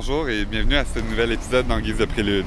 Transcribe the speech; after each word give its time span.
Bonjour 0.00 0.28
et 0.28 0.44
bienvenue 0.44 0.76
à 0.76 0.84
ce 0.84 1.00
nouvel 1.00 1.32
épisode 1.32 1.66
dans 1.66 1.80
Guise 1.80 1.98
de 1.98 2.04
Prélude, 2.04 2.46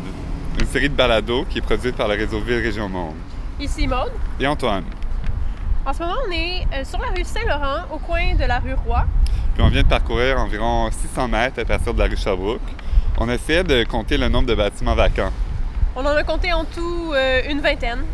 une 0.57 0.67
série 0.67 0.87
de 0.87 0.95
balados 0.95 1.43
qui 1.49 1.57
est 1.57 1.61
produite 1.61 1.97
par 1.97 2.07
le 2.07 2.13
réseau 2.13 2.39
Ville 2.39 2.61
Région 2.61 2.87
Monde. 2.87 3.17
Ici 3.59 3.89
Maude. 3.89 4.13
Et 4.39 4.47
Antoine. 4.47 4.85
En 5.85 5.91
ce 5.91 5.99
moment, 5.99 6.15
on 6.25 6.31
est 6.31 6.65
euh, 6.73 6.85
sur 6.85 6.97
la 6.99 7.09
rue 7.09 7.25
Saint-Laurent, 7.25 7.93
au 7.93 7.97
coin 7.97 8.35
de 8.35 8.45
la 8.45 8.59
rue 8.59 8.73
Roi. 8.73 9.03
Puis 9.53 9.61
on 9.61 9.67
vient 9.67 9.83
de 9.83 9.87
parcourir 9.89 10.39
environ 10.39 10.89
600 10.91 11.27
mètres 11.27 11.59
à 11.59 11.65
partir 11.65 11.93
de 11.93 11.99
la 11.99 12.05
rue 12.05 12.15
Sherbrooke. 12.15 12.61
On 13.17 13.29
essayait 13.29 13.65
de 13.65 13.83
compter 13.83 14.15
le 14.15 14.29
nombre 14.29 14.47
de 14.47 14.55
bâtiments 14.55 14.95
vacants. 14.95 15.33
On 15.97 16.05
en 16.05 16.15
a 16.15 16.23
compté 16.23 16.53
en 16.53 16.63
tout 16.63 17.11
euh, 17.13 17.41
une 17.49 17.59
vingtaine. 17.59 18.05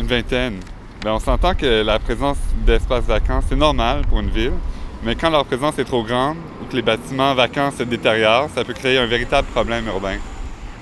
Une 0.00 0.06
vingtaine. 0.06 0.58
Bien, 1.00 1.14
on 1.14 1.20
s'entend 1.20 1.54
que 1.54 1.84
la 1.84 2.00
présence 2.00 2.38
d'espaces 2.66 3.04
vacants, 3.04 3.40
c'est 3.48 3.54
normal 3.54 4.02
pour 4.08 4.18
une 4.18 4.30
ville, 4.30 4.54
mais 5.04 5.14
quand 5.14 5.30
leur 5.30 5.44
présence 5.44 5.78
est 5.78 5.84
trop 5.84 6.02
grande 6.02 6.38
ou 6.64 6.70
que 6.70 6.76
les 6.76 6.82
bâtiments 6.82 7.34
vacants 7.34 7.70
se 7.70 7.82
détériorent, 7.82 8.48
ça 8.54 8.64
peut 8.64 8.72
créer 8.72 8.98
un 8.98 9.06
véritable 9.06 9.46
problème 9.48 9.86
urbain. 9.86 10.16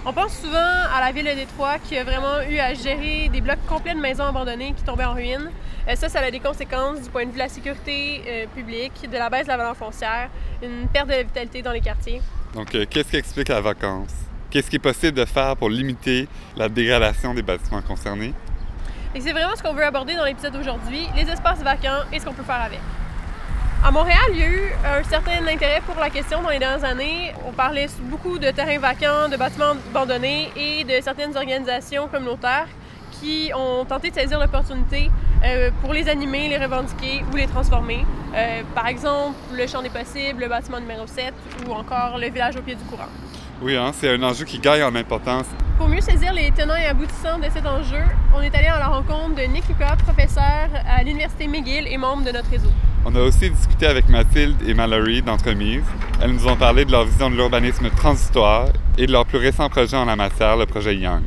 On 0.05 0.13
pense 0.13 0.37
souvent 0.37 0.59
à 0.59 1.01
la 1.01 1.13
ville 1.13 1.27
de 1.27 1.35
Détroit 1.35 1.79
qui 1.79 1.97
a 1.97 2.05
vraiment 2.05 2.41
eu 2.49 2.59
à 2.59 2.75
gérer 2.75 3.29
des 3.33 3.41
blocs 3.41 3.65
complets 3.69 3.95
de 3.95 4.01
maisons 4.01 4.25
abandonnées 4.25 4.75
qui 4.77 4.83
tombaient 4.83 5.05
en 5.05 5.15
ruine. 5.15 5.51
Euh, 5.89 5.95
ça, 5.95 6.09
ça 6.09 6.21
a 6.21 6.31
des 6.31 6.41
conséquences 6.41 7.03
du 7.03 7.09
point 7.09 7.23
de 7.23 7.29
vue 7.29 7.35
de 7.35 7.39
la 7.39 7.49
sécurité 7.49 8.23
euh, 8.27 8.47
publique, 8.55 9.09
de 9.09 9.17
la 9.17 9.31
baisse 9.31 9.45
de 9.45 9.49
la 9.49 9.57
valeur 9.57 9.77
foncière, 9.77 10.29
une 10.63 10.89
perte 10.89 11.09
de 11.09 11.15
vitalité 11.15 11.63
dans 11.63 11.73
les 11.73 11.81
quartiers. 11.81 12.21
Donc, 12.55 12.75
euh, 12.75 12.85
qu'est-ce 12.89 13.11
qui 13.11 13.17
explique 13.17 13.49
la 13.49 13.61
vacance? 13.61 14.11
Qu'est-ce 14.51 14.69
qui 14.69 14.77
est 14.77 14.81
possible 14.81 15.17
de 15.17 15.25
faire 15.25 15.57
pour 15.57 15.71
limiter 15.71 16.29
la 16.57 16.69
dégradation 16.69 17.33
des 17.33 17.43
bâtiments 17.43 17.83
concernés? 17.83 18.35
Et 19.15 19.21
c'est 19.21 19.33
vraiment 19.33 19.55
ce 19.57 19.63
qu'on 19.63 19.75
veut 19.75 19.85
aborder 19.85 20.15
dans 20.15 20.25
l'épisode 20.25 20.53
d'aujourd'hui, 20.53 21.07
les 21.17 21.31
espaces 21.31 21.63
vacants 21.63 22.03
et 22.13 22.19
ce 22.19 22.25
qu'on 22.25 22.35
peut 22.35 22.43
faire 22.43 22.63
avec. 22.63 22.81
À 23.85 23.91
Montréal, 23.91 24.21
il 24.33 24.39
y 24.39 24.43
a 24.45 24.47
eu 24.47 24.73
un 24.85 25.03
certain 25.03 25.45
intérêt 25.45 25.83
pour 25.85 25.97
la 25.97 26.09
question 26.09 26.41
dans 26.41 26.51
les 26.51 26.61
dernières 26.61 26.85
années. 26.85 27.35
On 27.45 27.51
parlait 27.51 27.89
beaucoup 28.03 28.39
de 28.39 28.49
terrains 28.53 28.79
vacants, 28.79 29.29
de 29.29 29.37
bâtiments 29.37 29.75
abandonnés 29.93 30.51
et 30.55 30.85
de 30.85 31.03
certaines 31.03 31.37
organisations 31.37 32.07
communautaires 32.07 32.69
qui 33.11 33.51
ont 33.57 33.85
tenté 33.85 34.11
de 34.11 34.15
saisir 34.15 34.39
l'opportunité 34.39 35.11
euh, 35.45 35.71
pour 35.81 35.93
les 35.93 36.09
animer, 36.09 36.49
les 36.49 36.59
revendiquer 36.59 37.25
ou 37.33 37.37
les 37.37 37.49
transformer. 37.49 38.07
Euh, 38.37 38.63
par 38.73 38.87
exemple, 38.87 39.37
le 39.53 39.67
champ 39.67 39.83
des 39.83 39.91
possibles, 39.91 40.43
le 40.43 40.49
bâtiment 40.49 40.79
numéro 40.79 41.05
7 41.05 41.35
ou 41.67 41.73
encore 41.73 42.19
le 42.19 42.31
village 42.31 42.55
au 42.55 42.63
pied 42.63 42.77
du 42.77 42.85
courant. 42.85 43.11
Oui, 43.63 43.77
hein, 43.77 43.91
c'est 43.93 44.11
un 44.11 44.23
enjeu 44.23 44.45
qui 44.45 44.61
gagne 44.61 44.85
en 44.85 44.95
importance. 44.95 45.47
Pour 45.77 45.89
mieux 45.89 46.01
saisir 46.01 46.33
les 46.33 46.53
tenants 46.53 46.77
et 46.77 46.87
aboutissants 46.87 47.41
de 47.41 47.51
cet 47.53 47.67
enjeu, 47.67 48.05
on 48.33 48.43
est 48.43 48.55
allé 48.55 48.69
à 48.69 48.79
la 48.79 48.87
rencontre 48.87 49.35
de 49.35 49.43
Nick 49.43 49.67
Lucas, 49.67 49.97
professeur 50.05 50.69
à 50.89 51.03
l'Université 51.03 51.49
McGill 51.49 51.89
et 51.89 51.97
membre 51.97 52.23
de 52.23 52.31
notre 52.31 52.49
réseau. 52.49 52.71
On 53.05 53.17
a 53.17 53.21
aussi 53.21 53.51
discuté 53.51 53.87
avec 53.87 54.09
Mathilde 54.09 54.57
et 54.65 54.75
Mallory 54.75 55.23
d'Entremise. 55.23 55.83
Elles 56.21 56.31
nous 56.31 56.47
ont 56.47 56.55
parlé 56.57 56.85
de 56.85 56.93
leur 56.93 57.05
vision 57.05 57.31
de 57.31 57.35
l'urbanisme 57.35 57.91
transitoire 57.91 58.69
et 58.97 59.07
de 59.07 59.13
leur 59.13 59.27
plus 59.27 59.39
récent 59.39 59.69
projet 59.69 59.97
en 59.97 60.05
la 60.05 60.15
matière, 60.15 60.57
le 60.57 60.67
projet 60.67 60.95
Young. 60.95 61.23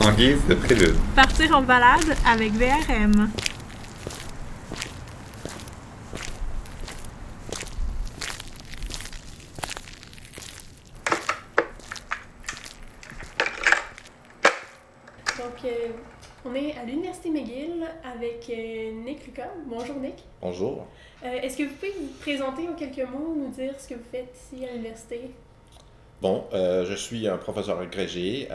En 0.00 0.12
guise 0.12 0.46
de 0.46 0.54
prélude. 0.56 0.96
Partir 1.16 1.56
en 1.56 1.62
balade 1.62 2.16
avec 2.26 2.52
VRM. 2.52 3.30
Euh, 15.64 15.88
on 16.44 16.54
est 16.54 16.74
à 16.76 16.84
l'Université 16.84 17.28
McGill 17.30 17.86
avec 18.02 18.48
euh, 18.48 18.92
Nick 19.04 19.26
Lucas. 19.26 19.50
Bonjour 19.66 19.96
Nick. 19.96 20.24
Bonjour. 20.40 20.86
Euh, 21.22 21.40
Est-ce 21.42 21.58
que 21.58 21.64
vous 21.64 21.74
pouvez 21.74 21.92
vous 21.92 22.08
présenter 22.20 22.66
en 22.66 22.74
quelques 22.74 23.08
mots, 23.10 23.34
nous 23.36 23.50
dire 23.50 23.74
ce 23.78 23.88
que 23.88 23.94
vous 23.94 24.06
faites 24.10 24.34
ici 24.34 24.64
à 24.64 24.72
l'université? 24.72 25.30
Bon, 26.22 26.44
euh, 26.52 26.86
je 26.86 26.94
suis 26.94 27.28
un 27.28 27.36
professeur 27.36 27.78
agrégé 27.78 28.48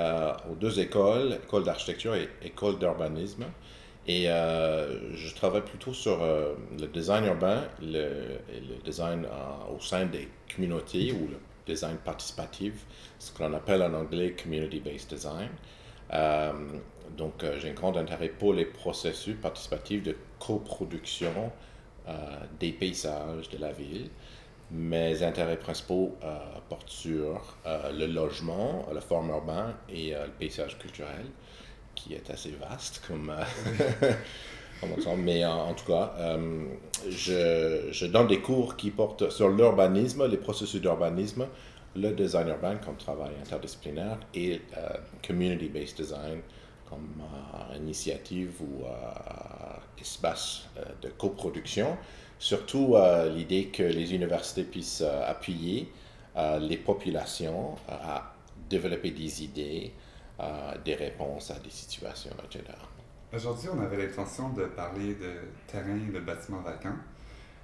aux 0.49 0.55
deux 0.55 0.79
écoles, 0.79 1.39
école 1.43 1.63
d'architecture 1.63 2.15
et 2.15 2.29
école 2.43 2.79
d'urbanisme. 2.79 3.45
Et 4.07 4.25
je 4.25 5.35
travaille 5.35 5.63
plutôt 5.63 5.93
sur 5.93 6.19
le 6.23 6.87
design 6.87 7.25
urbain, 7.25 7.63
le, 7.81 8.37
design 8.83 9.25
au 9.75 9.79
sein 9.79 10.05
des 10.05 10.27
communautés 10.53 11.11
ou 11.11 11.27
le 11.27 11.37
design 11.65 11.97
participatif, 11.97 12.73
ce 13.17 13.31
qu'on 13.31 13.51
appelle 13.53 13.81
en 13.81 13.95
anglais 13.95 14.35
community-based 14.39 15.09
design. 15.09 15.49
Donc, 17.17 17.43
euh, 17.43 17.57
j'ai 17.59 17.69
un 17.69 17.73
grand 17.73 17.95
intérêt 17.97 18.29
pour 18.29 18.53
les 18.53 18.65
processus 18.65 19.35
participatifs 19.35 20.03
de 20.03 20.15
coproduction 20.39 21.51
euh, 22.07 22.11
des 22.59 22.71
paysages 22.71 23.49
de 23.49 23.57
la 23.57 23.71
ville. 23.71 24.09
Mes 24.71 25.21
intérêts 25.23 25.57
principaux 25.57 26.15
euh, 26.23 26.37
portent 26.69 26.89
sur 26.89 27.57
le 27.65 28.07
logement, 28.07 28.85
la 28.91 29.01
forme 29.01 29.29
urbaine 29.29 29.75
et 29.89 30.11
le 30.11 30.31
paysage 30.39 30.77
culturel, 30.79 31.25
qui 31.93 32.15
est 32.15 32.29
assez 32.31 32.51
vaste 32.51 33.03
comme, 33.07 33.31
ensemble. 34.97 35.21
Mais 35.21 35.45
en, 35.45 35.73
tout 35.75 35.85
cas, 35.85 36.15
je, 37.07 37.89
je 37.91 38.05
donne 38.07 38.25
des 38.25 38.39
cours 38.39 38.75
qui 38.75 38.89
portent 38.89 39.29
sur 39.29 39.49
l'urbanisme, 39.49 40.27
les 40.27 40.37
processus 40.37 40.81
d'urbanisme, 40.81 41.47
le 41.95 42.11
design 42.11 42.49
urbain 42.49 42.75
comme 42.77 42.97
travail 42.97 43.31
interdisciplinaire 43.41 44.19
et 44.33 44.61
euh, 44.77 44.89
community-based 45.25 45.97
design 45.97 46.41
comme 46.89 47.21
euh, 47.21 47.77
initiative 47.77 48.61
ou 48.61 48.83
espace 49.99 50.65
euh, 50.77 50.83
de 51.01 51.09
coproduction. 51.09 51.97
Surtout 52.37 52.95
euh, 52.95 53.29
l'idée 53.29 53.67
que 53.67 53.83
les 53.83 54.13
universités 54.13 54.63
puissent 54.63 55.01
appuyer 55.01 55.91
les 56.59 56.75
populations 56.75 57.75
à 57.87 58.33
développer 58.69 59.11
des 59.11 59.41
idées, 59.41 59.93
des 60.83 60.95
réponses 60.95 61.49
à 61.49 61.59
des 61.59 61.69
situations, 61.69 62.35
etc. 62.43 62.77
Aujourd'hui, 63.33 63.69
on 63.73 63.79
avait 63.81 63.95
l'intention 63.95 64.49
de 64.49 64.65
parler 64.65 65.15
de 65.15 65.31
terrain 65.65 65.95
et 65.95 66.11
de 66.11 66.19
bâtiments 66.19 66.59
vacants. 66.59 66.97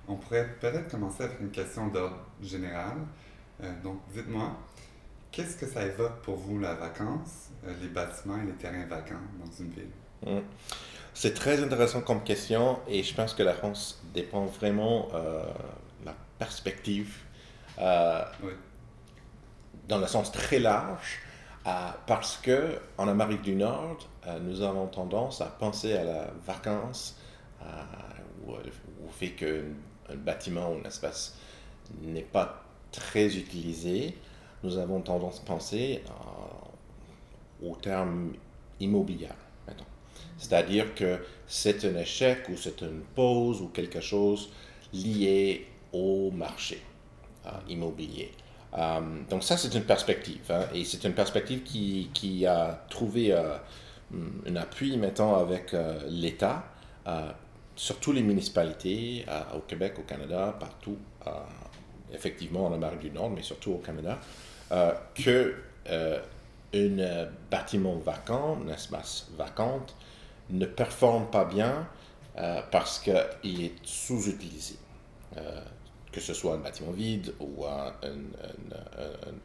On 0.07 0.15
pourrait 0.15 0.55
peut-être 0.61 0.89
commencer 0.89 1.25
avec 1.25 1.41
une 1.41 1.51
question 1.51 1.89
d'ordre 1.89 2.15
général. 2.41 2.95
Donc, 3.83 3.99
dites-moi, 4.13 4.55
qu'est-ce 5.31 5.57
que 5.57 5.65
ça 5.67 5.85
évoque 5.85 6.21
pour 6.21 6.35
vous 6.37 6.59
la 6.59 6.73
vacance, 6.75 7.49
euh, 7.65 7.73
les 7.81 7.87
bâtiments 7.87 8.37
et 8.41 8.45
les 8.45 8.53
terrains 8.53 8.85
vacants 8.85 9.15
dans 9.43 9.51
une 9.51 9.71
ville? 9.71 9.91
Mm. 10.25 10.39
C'est 11.13 11.33
très 11.33 11.61
intéressant 11.63 12.01
comme 12.01 12.23
question 12.23 12.79
et 12.87 13.03
je 13.03 13.13
pense 13.13 13.33
que 13.33 13.43
la 13.43 13.53
réponse 13.53 14.01
dépend 14.13 14.45
vraiment 14.45 15.09
euh, 15.13 15.43
de 16.01 16.05
la 16.05 16.15
perspective 16.39 17.17
euh, 17.79 18.23
Oui. 18.43 18.53
dans 19.87 19.97
le 19.99 20.07
sens 20.07 20.31
très 20.31 20.59
large 20.59 21.19
euh, 21.67 21.69
parce 22.07 22.37
que 22.37 22.79
en 22.97 23.07
Amérique 23.07 23.41
du 23.43 23.55
Nord, 23.55 23.97
euh, 24.27 24.39
nous 24.39 24.61
avons 24.61 24.87
tendance 24.87 25.41
à 25.41 25.45
penser 25.47 25.93
à 25.95 26.03
la 26.03 26.27
vacance 26.45 27.17
euh, 27.61 27.65
ou 28.47 28.53
au 28.53 29.09
fait 29.11 29.29
qu'un 29.31 29.63
un 30.09 30.15
bâtiment 30.15 30.71
ou 30.71 30.79
un 30.79 30.83
espace 30.87 31.37
n'est 32.01 32.21
pas 32.23 32.63
très 32.91 33.37
utilisé. 33.37 34.17
Nous 34.63 34.77
avons 34.77 35.01
tendance 35.01 35.39
à 35.39 35.45
penser 35.45 36.03
euh, 36.05 37.67
au 37.67 37.75
terme 37.75 38.33
immobilier. 38.79 39.29
C'est-à-dire 40.37 40.95
que 40.95 41.19
c'est 41.47 41.85
un 41.85 41.95
échec 41.97 42.49
ou 42.49 42.57
c'est 42.57 42.81
une 42.81 43.01
pause 43.15 43.61
ou 43.61 43.67
quelque 43.67 44.01
chose 44.01 44.49
lié 44.91 45.67
au 45.93 46.31
marché 46.31 46.81
euh, 47.45 47.49
immobilier. 47.69 48.31
Euh, 48.75 48.99
donc 49.29 49.43
ça, 49.43 49.57
c'est 49.57 49.73
une 49.75 49.83
perspective. 49.83 50.41
hein, 50.49 50.65
et 50.73 50.83
c'est 50.83 51.03
une 51.03 51.13
perspective 51.13 51.61
qui, 51.63 52.09
qui 52.13 52.45
a 52.45 52.85
trouvé 52.89 53.33
un 53.33 54.55
appui, 54.55 54.97
mettons, 54.97 55.35
avec 55.35 55.75
l'État, 56.07 56.65
surtout 57.75 58.11
les 58.11 58.23
municipalités, 58.23 59.25
au 59.55 59.59
Québec, 59.59 59.93
au 59.99 60.03
Canada, 60.03 60.55
partout, 60.59 60.97
effectivement 62.13 62.65
en 62.65 62.73
Amérique 62.73 62.99
du 62.99 63.11
Nord, 63.11 63.29
mais 63.29 63.41
surtout 63.41 63.71
au 63.71 63.77
Canada, 63.77 64.19
euh, 64.71 64.93
que 65.15 65.55
euh, 65.89 66.19
un 66.73 66.99
euh, 66.99 67.25
bâtiment 67.49 67.95
vacant, 67.97 68.57
un 68.65 68.69
espace 68.73 69.27
vacant, 69.37 69.85
ne 70.49 70.65
performe 70.65 71.25
pas 71.27 71.45
bien 71.45 71.87
euh, 72.37 72.61
parce 72.71 72.99
qu'il 72.99 73.63
est 73.63 73.73
sous-utilisé. 73.83 74.75
Que 76.11 76.19
ce 76.19 76.33
soit 76.33 76.55
un 76.55 76.57
bâtiment 76.57 76.91
vide 76.91 77.33
ou 77.39 77.65
un, 77.65 77.93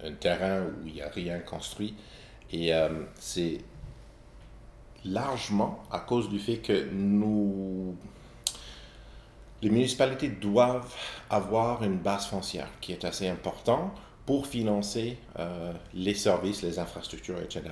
un- 0.04 0.12
terrain 0.18 0.62
où 0.62 0.84
il 0.86 0.94
n'y 0.94 1.00
a 1.02 1.08
rien 1.08 1.38
construit. 1.38 1.94
Et 2.52 2.72
c'est 3.20 3.58
largement 5.04 5.80
à 5.92 6.00
cause 6.00 6.28
du 6.28 6.40
fait 6.40 6.58
que 6.58 6.88
nous, 6.90 7.94
les 9.62 9.70
municipalités 9.70 10.28
doivent 10.28 10.92
avoir 11.30 11.84
une 11.84 11.98
base 11.98 12.26
foncière 12.26 12.68
qui 12.80 12.92
est 12.92 13.04
assez 13.04 13.28
importante 13.28 13.92
pour 14.26 14.46
financer 14.46 15.16
euh, 15.38 15.72
les 15.94 16.14
services, 16.14 16.62
les 16.62 16.78
infrastructures, 16.78 17.40
etc. 17.40 17.62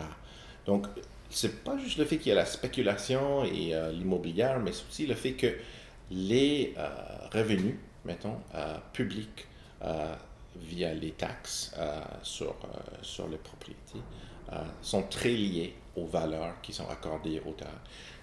Donc, 0.66 0.86
c'est 1.28 1.64
pas 1.64 1.76
juste 1.76 1.98
le 1.98 2.04
fait 2.04 2.16
qu'il 2.18 2.28
y 2.28 2.32
a 2.32 2.36
la 2.36 2.46
spéculation 2.46 3.44
et 3.44 3.74
l'immobilier, 3.92 4.54
mais 4.62 4.72
c'est 4.72 4.86
aussi 4.88 5.06
le 5.06 5.14
fait 5.14 5.32
que 5.32 5.52
les 6.10 6.74
revenus, 7.32 7.74
mettons, 8.04 8.36
publics 8.92 9.46
via 10.54 10.94
les 10.94 11.10
taxes 11.10 11.74
sur, 12.22 12.54
sur 13.02 13.26
les 13.28 13.38
propriétés 13.38 13.98
sont 14.80 15.02
très 15.02 15.32
liés 15.32 15.74
aux 15.96 16.06
valeurs 16.06 16.60
qui 16.62 16.72
sont 16.72 16.88
accordées 16.88 17.42
aux 17.44 17.52
terres. 17.52 17.80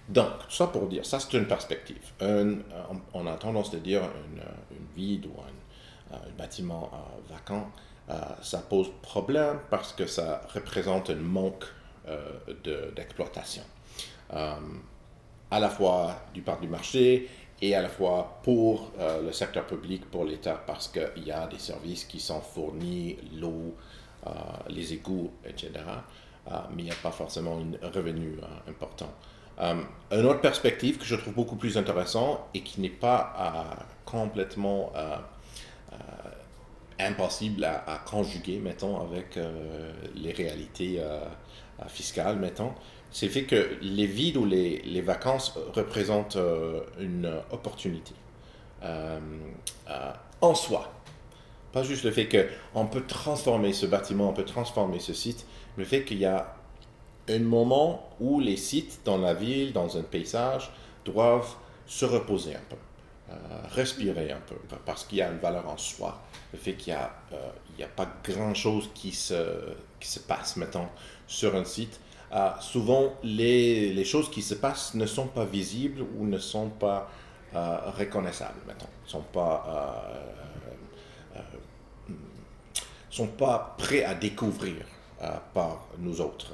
Donc, 0.08 0.32
ça 0.48 0.68
pour 0.68 0.86
dire, 0.88 1.04
ça 1.04 1.20
c'est 1.20 1.36
une 1.36 1.46
perspective. 1.46 2.00
on, 2.20 3.26
a 3.26 3.34
tendance 3.36 3.74
à 3.74 3.78
dire 3.78 4.02
une, 4.02 4.42
une 4.76 4.86
vide 4.96 5.26
ou 5.26 5.34
un, 5.40 5.52
bâtiment 6.36 6.90
vacant, 7.30 7.70
ça 8.42 8.58
pose 8.58 8.90
problème 9.00 9.60
parce 9.70 9.92
que 9.92 10.06
ça 10.06 10.42
représente 10.52 11.10
un 11.10 11.16
manque 11.16 11.64
d'exploitation. 12.96 13.62
à 14.30 15.60
la 15.60 15.68
fois 15.70 16.16
du 16.34 16.42
part 16.42 16.60
du 16.60 16.68
marché 16.68 17.28
et 17.60 17.74
à 17.74 17.82
la 17.82 17.88
fois 17.88 18.40
pour 18.42 18.92
le 18.98 19.32
secteur 19.32 19.66
public, 19.66 20.10
pour 20.10 20.24
l'État, 20.24 20.62
parce 20.66 20.88
qu'il 20.88 21.24
y 21.24 21.30
a 21.30 21.46
des 21.46 21.58
services 21.58 22.04
qui 22.04 22.20
sont 22.20 22.40
fournis, 22.40 23.16
l'eau, 23.40 23.76
les 24.68 24.92
égouts, 24.92 25.30
etc. 25.44 25.70
mais 26.74 26.82
il 26.82 26.84
n'y 26.84 26.90
a 26.90 27.02
pas 27.02 27.12
forcément 27.12 27.58
un 27.82 27.90
revenu 27.90 28.36
important. 28.68 29.10
Euh, 29.60 29.82
une 30.10 30.26
autre 30.26 30.40
perspective 30.40 30.98
que 30.98 31.04
je 31.04 31.14
trouve 31.14 31.34
beaucoup 31.34 31.56
plus 31.56 31.76
intéressante 31.76 32.40
et 32.54 32.62
qui 32.62 32.80
n'est 32.80 32.88
pas 32.88 33.34
euh, 33.38 33.82
complètement 34.04 34.92
euh, 34.96 35.16
impossible 37.06 37.64
à, 37.64 38.02
conjuguer, 38.06 38.58
mettons, 38.58 39.00
avec 39.00 39.38
les 40.14 40.32
réalités 40.32 41.00
fiscales, 41.88 42.36
mettons, 42.36 42.72
c'est 43.10 43.28
fait 43.28 43.44
que 43.44 43.76
les 43.80 44.06
vides 44.06 44.36
ou 44.36 44.44
les, 44.44 44.82
les 44.82 45.00
vacances 45.00 45.58
représentent 45.74 46.38
une 46.98 47.30
opportunité 47.50 48.14
en 50.40 50.54
soi. 50.54 50.92
Pas 51.72 51.82
juste 51.82 52.04
le 52.04 52.10
fait 52.10 52.28
qu'on 52.28 52.86
peut 52.86 53.04
transformer 53.06 53.72
ce 53.72 53.86
bâtiment, 53.86 54.28
on 54.28 54.32
peut 54.34 54.44
transformer 54.44 54.98
ce 54.98 55.14
site, 55.14 55.46
mais 55.76 55.84
le 55.84 55.88
fait 55.88 56.04
qu'il 56.04 56.18
y 56.18 56.26
a 56.26 56.54
un 57.28 57.38
moment 57.38 58.10
où 58.20 58.40
les 58.40 58.56
sites 58.56 59.00
dans 59.04 59.16
la 59.16 59.32
ville, 59.32 59.72
dans 59.72 59.96
un 59.96 60.02
paysage, 60.02 60.70
doivent 61.04 61.54
se 61.86 62.04
reposer 62.04 62.54
un 62.54 62.60
peu, 62.68 62.76
euh, 62.76 62.91
respirer 63.74 64.32
un 64.32 64.40
peu, 64.40 64.56
parce 64.84 65.04
qu'il 65.04 65.18
y 65.18 65.22
a 65.22 65.30
une 65.30 65.38
valeur 65.38 65.68
en 65.68 65.76
soi. 65.76 66.20
Le 66.52 66.58
fait 66.58 66.74
qu'il 66.74 66.92
n'y 66.92 66.98
a, 66.98 67.12
euh, 67.32 67.84
a 67.84 67.88
pas 67.88 68.08
grand-chose 68.24 68.90
qui 68.94 69.12
se, 69.12 69.34
qui 70.00 70.08
se 70.08 70.20
passe, 70.20 70.56
mettons, 70.56 70.88
sur 71.26 71.54
un 71.54 71.64
site. 71.64 72.00
Euh, 72.32 72.50
souvent, 72.60 73.14
les, 73.22 73.92
les, 73.92 74.04
choses 74.04 74.30
qui 74.30 74.42
se 74.42 74.54
passent 74.54 74.94
ne 74.94 75.06
sont 75.06 75.26
pas 75.26 75.44
visibles 75.44 76.02
ou 76.16 76.26
ne 76.26 76.38
sont 76.38 76.70
pas 76.70 77.10
reconnaissables, 77.54 78.60
mettons. 78.66 78.86
Ne 79.04 79.08
sont 79.08 79.20
pas, 79.20 80.10
sont 83.10 83.26
pas 83.26 83.74
prêts 83.76 84.04
à 84.04 84.14
découvrir 84.14 84.86
par 85.52 85.86
nous 85.98 86.22
autres. 86.22 86.52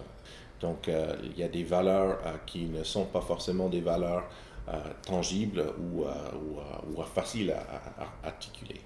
Donc, 0.60 0.88
euh, 0.88 1.14
il 1.22 1.38
y 1.38 1.42
a 1.42 1.48
des 1.48 1.62
valeurs 1.62 2.18
euh, 2.26 2.32
qui 2.46 2.64
ne 2.64 2.82
sont 2.82 3.04
pas 3.04 3.20
forcément 3.20 3.68
des 3.68 3.80
valeurs 3.80 4.24
euh, 4.68 4.76
tangibles 5.06 5.64
ou, 5.78 6.04
ou, 6.04 7.02
faciles 7.14 7.52
à, 7.52 8.26
articuler. 8.26 8.80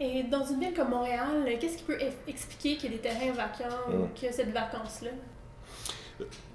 Et 0.00 0.24
dans 0.24 0.44
une 0.44 0.58
ville 0.58 0.74
comme 0.74 0.90
Montréal, 0.90 1.44
qu'est-ce 1.60 1.78
qui 1.78 1.84
peut 1.84 1.98
expliquer 2.26 2.76
qu'il 2.76 2.90
y 2.90 2.94
a 2.94 2.96
des 2.96 3.02
terrains 3.02 3.32
vacants 3.32 3.76
ou 3.88 4.04
hmm. 4.04 4.08
que 4.20 4.32
cette 4.32 4.52
vacance-là? 4.52 5.10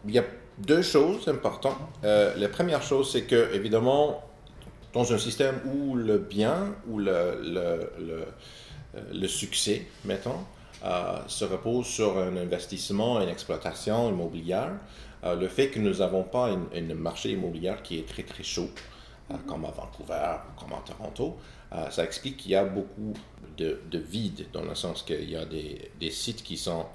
Il 0.06 0.12
y 0.12 0.20
a 0.20 0.24
deux 0.58 0.82
choses 0.82 1.28
importantes. 1.28 1.78
la 2.04 2.50
première 2.50 2.82
chose, 2.82 3.12
c'est 3.12 3.24
que, 3.24 3.54
évidemment, 3.54 4.24
dans 4.92 5.14
un 5.14 5.18
système 5.18 5.62
où 5.66 5.96
le 5.96 6.18
bien 6.18 6.76
ou 6.88 7.00
le, 7.00 7.40
le, 7.42 7.92
le, 8.00 8.26
le 9.14 9.28
succès, 9.28 9.86
mettons, 10.04 10.40
euh, 10.86 11.18
se 11.28 11.44
repose 11.44 11.88
sur 11.88 12.20
un 12.20 12.38
investissement, 12.38 13.20
une 13.20 13.30
exploitation 13.30 14.10
immobilière. 14.10 14.74
Euh, 15.24 15.36
le 15.36 15.48
fait 15.48 15.70
que 15.70 15.80
nous 15.80 15.96
n'avons 15.96 16.24
pas 16.24 16.50
un 16.50 16.94
marché 16.94 17.32
immobilier 17.32 17.74
qui 17.84 18.00
est 18.00 18.08
très 18.08 18.24
très 18.24 18.44
chaud, 18.44 18.70
euh, 19.32 19.34
mhm. 19.34 19.46
comme 19.46 19.66
à 19.66 19.72
Vancouver 19.72 20.36
ou 20.48 20.60
comme 20.60 20.74
à 20.74 20.82
Toronto, 20.86 21.38
ça 21.90 22.06
explique 22.06 22.38
qu'il 22.38 22.52
y 22.52 22.56
a 22.56 22.64
beaucoup 22.64 23.14
de, 23.58 23.82
de, 23.92 24.00
vide, 24.00 24.46
dans 24.54 24.64
le 24.64 24.74
sens 24.74 25.04
qu'il 25.04 25.30
y 25.30 25.36
a 25.36 25.44
des, 25.44 25.92
des, 26.00 26.12
sites 26.12 26.42
qui 26.42 26.56
sont 26.56 26.86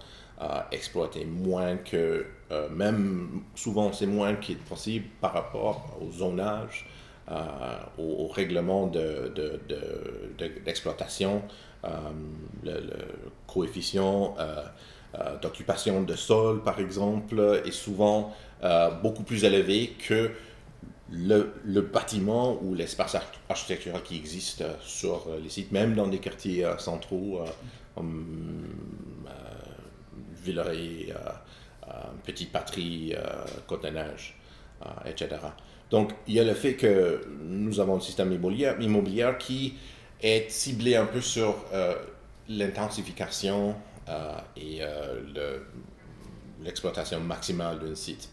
exploités 0.71 1.27
moins 1.27 1.77
que, 1.77 2.25
même 2.71 3.43
souvent 3.55 3.93
c'est 3.93 4.07
moins 4.07 4.35
qu'il 4.37 4.57
est 4.57 4.67
possible 4.67 5.09
par 5.21 5.35
rapport 5.35 5.99
au 6.01 6.11
zonage, 6.11 6.87
au, 7.99 8.03
au, 8.03 8.29
règlement 8.29 8.87
d'exploitation. 10.65 11.35
De, 11.35 11.41
de, 11.41 11.47
euh, 11.85 12.11
le, 12.63 12.81
coefficient 13.47 14.37
euh, 14.39 14.63
euh, 15.15 15.37
d'occupation 15.41 16.03
de 16.03 16.15
sol, 16.15 16.63
par 16.63 16.81
exemple, 16.81 17.63
est 17.65 17.73
souvent 17.73 18.35
beaucoup 19.03 19.25
plus 19.25 19.43
élevé 19.43 19.97
que 20.07 20.31
le, 21.11 21.53
le, 21.65 21.81
bâtiment 21.81 22.63
ou 22.63 22.75
l'espace 22.75 23.17
architectural 23.49 24.01
qui 24.05 24.17
existe 24.17 24.63
sur 24.81 25.27
les 25.43 25.49
sites, 25.49 25.73
même 25.73 25.97
dans 25.97 26.07
des 26.07 26.19
quartiers 26.19 26.65
centraux 26.79 27.41
comme 27.97 28.69
Villeray, 30.45 31.13
Petite 32.25 32.53
Patrie, 32.53 33.17
Côte-des-Neiges, 33.67 34.37
etc. 35.05 35.39
Donc, 35.93 36.13
il 36.27 36.35
y 36.35 36.41
a 36.41 36.45
le 36.45 36.55
fait 36.55 36.75
que 36.75 37.21
nous 37.45 37.79
avons 37.79 37.97
un 37.97 38.01
système 38.01 38.33
immobilier, 38.33 38.73
immobilier 38.81 39.31
qui 39.39 39.75
est 40.23 40.51
ciblé 40.51 40.97
un 40.97 41.05
peu 41.05 41.21
sur 41.21 41.55
euh, 41.75 41.95
l'intensification 42.49 43.71
euh, 43.71 43.73
et 44.57 44.79
euh, 44.81 45.59
l'exploitation 46.63 47.21
maximale 47.21 47.79
d'un 47.79 47.95
site, 47.95 48.29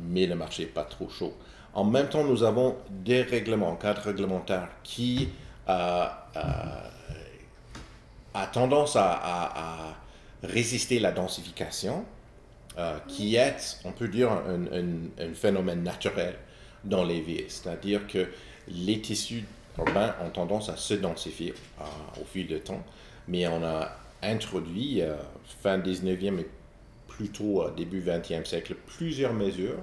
mais 0.00 0.26
le 0.26 0.34
marché 0.34 0.64
n'est 0.64 0.70
pas 0.70 0.84
trop 0.84 1.08
chaud. 1.08 1.34
En 1.72 1.84
même 1.84 2.08
temps, 2.08 2.24
nous 2.24 2.42
avons 2.42 2.76
des 2.90 3.22
règlements, 3.22 3.76
cadres 3.76 4.02
réglementaires 4.02 4.68
qui 4.82 5.28
a 5.66 6.26
tendance 8.52 8.96
à, 8.96 9.96
résister 10.42 10.98
à 10.98 11.02
la 11.02 11.12
densification, 11.12 12.04
qui 13.06 13.36
est, 13.36 13.78
on 13.84 13.92
peut 13.92 14.08
dire, 14.08 14.30
un 14.32 15.34
phénomène 15.34 15.82
naturel 15.82 16.34
dans 16.84 17.04
les 17.04 17.20
villes. 17.20 17.44
C'est-à-dire 17.48 18.06
que 18.06 18.28
les 18.68 19.00
tissus 19.00 19.44
urbains 19.78 20.14
ont 20.24 20.30
tendance 20.30 20.68
à 20.68 20.76
se 20.76 20.94
densifier 20.94 21.54
au 22.20 22.24
fil 22.24 22.46
du 22.46 22.60
temps, 22.60 22.82
mais 23.28 23.46
on 23.46 23.62
a 23.64 23.90
introduit, 24.22 25.02
euh, 25.02 25.14
fin 25.62 25.78
19e 25.78 26.40
et 26.40 26.48
plutôt 27.08 27.62
euh, 27.62 27.70
début 27.76 28.00
20e 28.00 28.44
siècle, 28.44 28.74
plusieurs 28.86 29.32
mesures 29.32 29.78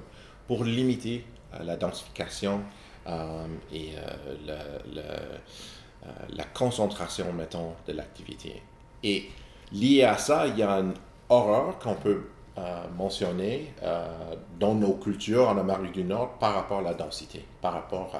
pour 0.47 0.63
limiter 0.63 1.25
euh, 1.53 1.63
la 1.63 1.75
densification 1.75 2.61
et 3.71 3.91
la, 4.45 6.43
concentration, 6.53 7.31
mettons, 7.31 7.71
de 7.87 7.93
l'activité. 7.93 8.61
Et 9.01 9.29
lié 9.71 10.03
à 10.03 10.17
ça, 10.17 10.45
il 10.45 10.57
y 10.57 10.63
a 10.63 10.71
une 10.71 10.93
horreur 11.29 11.79
qu'on 11.79 11.95
peut 11.95 12.23
mentionner 12.97 13.73
dans 14.59 14.75
nos 14.75 14.95
cultures 14.95 15.47
en 15.47 15.57
Amérique 15.57 15.93
du 15.93 16.03
Nord 16.03 16.37
par 16.37 16.55
rapport 16.55 16.79
à 16.79 16.81
la 16.81 16.95
densité, 16.95 17.45
par 17.61 17.71
rapport 17.71 18.13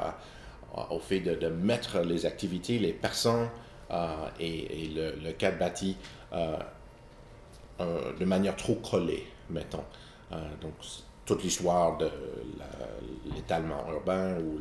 au 0.90 1.00
fait 1.00 1.20
de, 1.20 1.50
mettre 1.50 2.00
les 2.00 2.26
activités, 2.26 2.80
les 2.80 2.94
personnes 2.94 3.50
euh, 3.92 4.28
et, 4.40 4.90
le, 4.96 5.32
cadre 5.34 5.58
bâti 5.58 5.96
euh, 6.34 6.58
de 7.80 8.26
manière 8.26 8.56
trop 8.56 8.76
collée, 8.76 9.26
mettons. 9.50 9.84
Euh, 10.32 10.36
donc, 10.62 10.74
toute 11.26 11.44
l'histoire 11.44 11.98
de 11.98 12.10
l'étalement 13.36 13.86
urbain 13.92 14.38
ou 14.40 14.60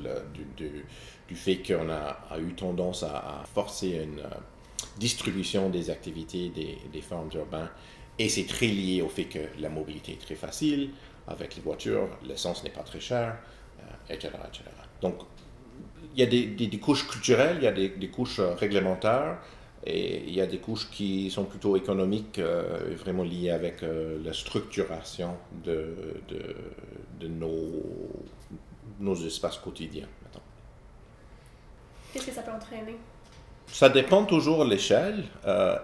du, 0.57 1.37
fait 1.37 1.59
qu'on 1.59 1.89
a, 1.91 2.39
eu 2.39 2.55
tendance 2.55 3.05
à, 3.05 3.45
forcer 3.55 4.03
une 4.03 4.23
distribution 4.99 5.71
des 5.71 5.91
activités 5.91 6.49
des, 6.49 6.79
des 6.93 7.03
formes 7.03 7.31
urbaines. 7.35 7.69
Et 8.19 8.29
c'est 8.29 8.47
très 8.47 8.67
lié 8.67 9.03
au 9.03 9.09
fait 9.09 9.27
que 9.27 9.39
la 9.61 9.69
mobilité 9.69 10.13
est 10.13 10.21
très 10.21 10.35
facile 10.35 10.91
avec 11.29 11.55
les 11.55 11.63
voitures, 11.63 12.09
l'essence 12.25 12.65
n'est 12.65 12.71
pas 12.71 12.83
très 12.83 13.01
chère, 13.01 13.37
etc., 14.09 14.31
etc. 14.49 14.65
Donc, 15.01 15.19
il 16.17 16.21
y 16.21 16.23
a 16.23 16.67
des, 16.69 16.79
couches 16.79 17.07
culturelles, 17.07 17.59
il 17.59 17.65
y 17.65 17.67
a 17.67 17.73
des, 17.73 18.09
couches 18.09 18.39
euh, 18.39 18.55
réglementaires, 18.55 19.37
et 19.85 20.25
il 20.27 20.35
y 20.35 20.41
a 20.41 20.47
des 20.47 20.59
couches 20.59 20.89
qui 20.91 21.31
sont 21.31 21.45
plutôt 21.45 21.77
économiques, 21.77 22.39
euh, 22.39 22.97
vraiment 22.97 23.23
liées 23.23 23.51
avec 23.51 23.83
euh, 23.83 24.19
la 24.25 24.33
structuration 24.33 25.37
de, 25.63 25.95
de, 27.21 27.29
nos, 27.29 27.83
nos 28.99 29.15
espaces 29.27 29.59
quotidiens. 29.59 30.09
Qu'est-ce 32.13 32.27
que 32.27 32.33
ça 32.33 32.43
peut 32.43 32.53
entraîner? 32.53 32.97
Ça 33.67 33.91
dépend 33.91 34.25
toujours 34.25 34.65
de 34.65 34.71
l'échelle 34.71 35.25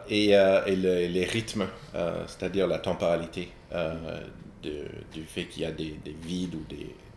et, 0.09 0.31
et 0.31 0.77
les 0.77 1.25
rythmes, 1.25 1.67
c'est-à-dire 2.27 2.69
la 2.69 2.79
temporalité. 2.79 3.51
du 4.63 5.25
fait 5.27 5.47
qu'il 5.47 5.63
y 5.63 5.67
a 5.67 5.73
des, 5.73 5.99
vides 6.23 6.55
ou 6.55 6.65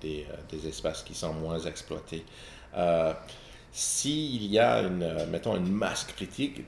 des, 0.01 0.67
espaces 0.67 1.03
qui 1.03 1.13
sont 1.13 1.33
moins 1.33 1.59
exploités. 1.59 2.25
S'il 3.71 4.45
y 4.45 4.57
a, 4.57 4.81
une, 4.81 5.25
mettons, 5.29 5.55
une 5.57 5.71
masse 5.71 6.05
critique 6.05 6.63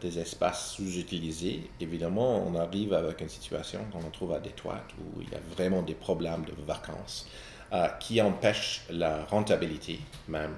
des 0.00 0.18
espaces 0.18 0.72
sous-utilisés, 0.72 1.70
évidemment, 1.80 2.46
on 2.46 2.54
arrive 2.54 2.94
avec 2.94 3.20
une 3.20 3.28
situation 3.28 3.80
qu'on 3.92 4.08
trouve 4.10 4.32
à 4.32 4.38
Détroit 4.38 4.80
où 4.98 5.20
il 5.20 5.28
y 5.28 5.34
a 5.34 5.40
vraiment 5.54 5.82
des 5.82 5.94
problèmes 5.94 6.44
de 6.44 6.52
vacances 6.66 7.26
qui 8.00 8.22
empêchent 8.22 8.84
la 8.90 9.24
rentabilité 9.26 10.00
même 10.28 10.56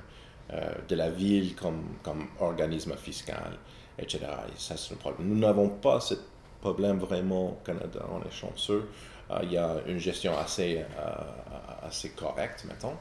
de 0.89 0.95
la 0.95 1.11
ville 1.11 1.57
comme, 1.57 1.97
comme 2.03 2.29
organisme 2.39 2.97
fiscal 2.97 3.59
etc. 3.99 4.21
ça, 4.57 4.77
c'est 4.77 4.91
le 4.91 4.97
problème. 4.97 5.29
Nous 5.29 5.39
n'avons 5.39 5.69
pas 5.69 6.01
ce 6.01 6.15
problème 6.61 6.99
vraiment 6.99 7.51
au 7.51 7.59
Canada, 7.65 8.01
on 8.11 8.27
est 8.27 8.33
chanceux. 8.33 8.89
Euh, 9.31 9.39
il 9.43 9.53
y 9.53 9.59
a 9.59 9.77
une 9.87 9.99
gestion 9.99 10.37
assez, 10.39 10.79
euh, 10.79 11.87
assez 11.87 12.11
correcte, 12.11 12.65
mettons. 12.67 12.97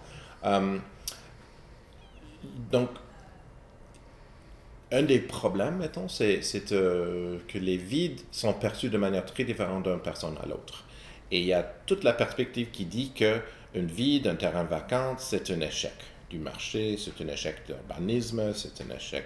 Euh, 0.46 0.78
donc, 2.72 2.90
un 4.92 5.04
des 5.04 5.20
problèmes, 5.20 5.78
mettons, 5.78 6.10
c'est 6.10 6.40
que 6.40 7.58
les 7.58 7.78
vides 7.78 8.22
sont 8.32 8.54
perçus 8.54 8.90
de 8.90 8.98
manière 8.98 9.26
très 9.26 9.44
différente 9.44 9.84
d'une 9.84 10.00
personne 10.00 10.38
à 10.44 10.48
l'autre. 10.48 10.84
Et 11.32 11.40
il 11.40 11.46
y 11.46 11.54
a 11.54 11.64
toute 11.64 12.04
la 12.04 12.14
perspective 12.14 12.72
qui 12.72 12.86
dit 12.86 13.12
que 13.14 13.40
une 13.74 13.88
vide, 13.88 14.28
un 14.28 14.36
terrain 14.36 14.64
vacant, 14.64 15.16
c'est 15.18 15.50
un 15.50 15.62
échec 15.62 15.94
du 16.30 16.40
marché, 16.40 16.98
c'est 16.98 17.24
un 17.24 17.28
échec 17.30 17.66
d'urbanisme, 17.66 18.54
c'est 18.54 18.82
un 18.82 18.94
échec 18.94 19.26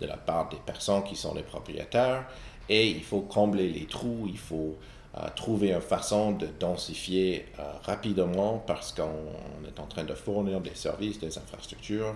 de 0.00 0.06
la 0.06 0.18
part 0.18 0.50
des 0.50 0.58
personnes 0.66 1.04
qui 1.04 1.16
sont 1.16 1.34
les 1.34 1.42
propriétaires 1.42 2.26
et 2.68 2.88
il 2.88 3.02
faut 3.02 3.22
combler 3.22 3.68
les 3.68 3.86
trous, 3.86 4.26
il 4.28 4.38
faut 4.38 4.76
euh, 4.76 5.01
trouver 5.36 5.72
une 5.72 5.80
façon 5.80 6.32
de 6.32 6.48
densifier 6.58 7.46
euh, 7.58 7.62
rapidement 7.82 8.62
parce 8.66 8.92
qu'on 8.92 9.66
est 9.66 9.78
en 9.78 9.86
train 9.86 10.04
de 10.04 10.14
fournir 10.14 10.60
des 10.60 10.74
services, 10.74 11.18
des 11.18 11.36
infrastructures. 11.38 12.14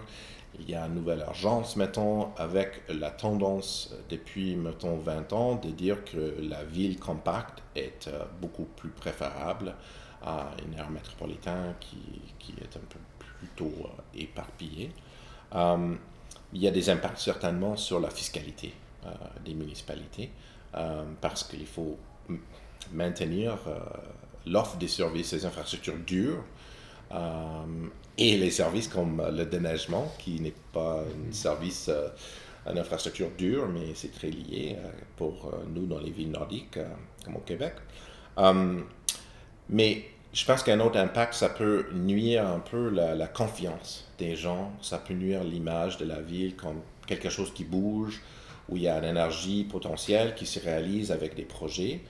Il 0.59 0.71
y 0.71 0.75
a 0.75 0.87
une 0.87 0.95
nouvelle 0.95 1.21
urgence, 1.21 1.77
mettons, 1.77 2.35
avec 2.37 2.83
la 2.89 3.11
tendance 3.11 3.95
depuis, 4.09 4.57
mettons, 4.57 4.97
20 4.97 5.33
ans 5.35 5.55
de 5.57 5.69
dire 5.69 6.03
que 6.05 6.37
la 6.41 6.65
ville 6.65 6.99
compacte 6.99 7.63
est 7.75 8.09
euh, 8.09 8.25
beaucoup 8.41 8.65
plus 8.65 8.91
préférable 8.91 9.75
à 10.23 10.51
une 10.67 10.79
aire 10.79 10.91
métropolitaine 10.91 11.75
qui, 11.79 11.99
qui 12.39 12.53
est 12.53 12.77
un 12.77 12.87
peu 12.89 12.99
plutôt 13.19 13.73
éparpillée 14.15 14.91
il 16.53 16.63
y 16.63 16.69
a 16.69 16.71
des 16.71 16.91
impacts 16.91 17.19
certainement 17.19 17.77
sur 17.77 18.01
la 18.01 18.11
fiscalité 18.11 18.73
euh, 19.05 19.11
des 19.45 19.55
municipalités 19.55 20.31
euh, 20.75 21.05
parce 21.21 21.45
qu'il 21.45 21.67
faut 21.67 21.99
maintenir 22.93 23.59
euh, 23.67 23.79
l'offre 24.47 24.77
des 24.77 24.89
services, 24.89 25.33
des 25.35 25.45
infrastructures 25.45 25.99
dures 26.07 26.45
et 28.19 28.37
les 28.37 28.51
services 28.51 28.89
comme 28.89 29.23
le 29.33 29.47
déneigement 29.47 30.13
qui 30.19 30.41
n'est 30.41 30.55
pas 30.73 31.03
un 31.03 31.33
service, 31.33 31.89
une 32.67 32.79
infrastructure 32.79 33.31
dure, 33.39 33.69
mais 33.69 33.95
c'est 33.95 34.11
très 34.11 34.29
lié 34.29 34.77
pour 35.17 35.53
nous 35.73 35.87
dans 35.87 36.01
les 36.01 36.11
villes 36.11 36.33
nordiques 36.33 36.79
comme 37.25 37.37
au 37.37 37.41
Québec. 37.41 37.75
mais 39.69 40.05
je 40.33 40.45
pense 40.45 40.65
qu'un 40.65 40.81
autre 40.81 40.99
impact, 40.99 41.35
ça 41.35 41.49
peut 41.49 41.87
nuire 41.95 42.47
un 42.47 42.59
peu 42.59 42.91
la, 42.91 43.15
la 43.15 43.29
confiance 43.29 44.07
des 44.19 44.35
gens, 44.35 44.73
ça 44.83 44.99
peut 44.99 45.15
nuire 45.15 45.45
l'image 45.45 45.97
de 45.97 46.05
la 46.05 46.21
ville 46.21 46.57
comme 46.57 46.81
quelque 47.07 47.31
chose 47.31 47.55
qui 47.55 47.65
bouge, 47.65 48.21
où 48.69 48.77
il 48.77 48.83
y 48.83 48.89
a 48.89 48.99
une 48.99 49.05
énergie 49.05 49.65
potentielle 49.65 50.35
qui 50.35 50.47
se 50.47 50.61
réalise 50.61 51.13
avec 51.13 51.35
des 51.35 51.45
projets. 51.45 52.01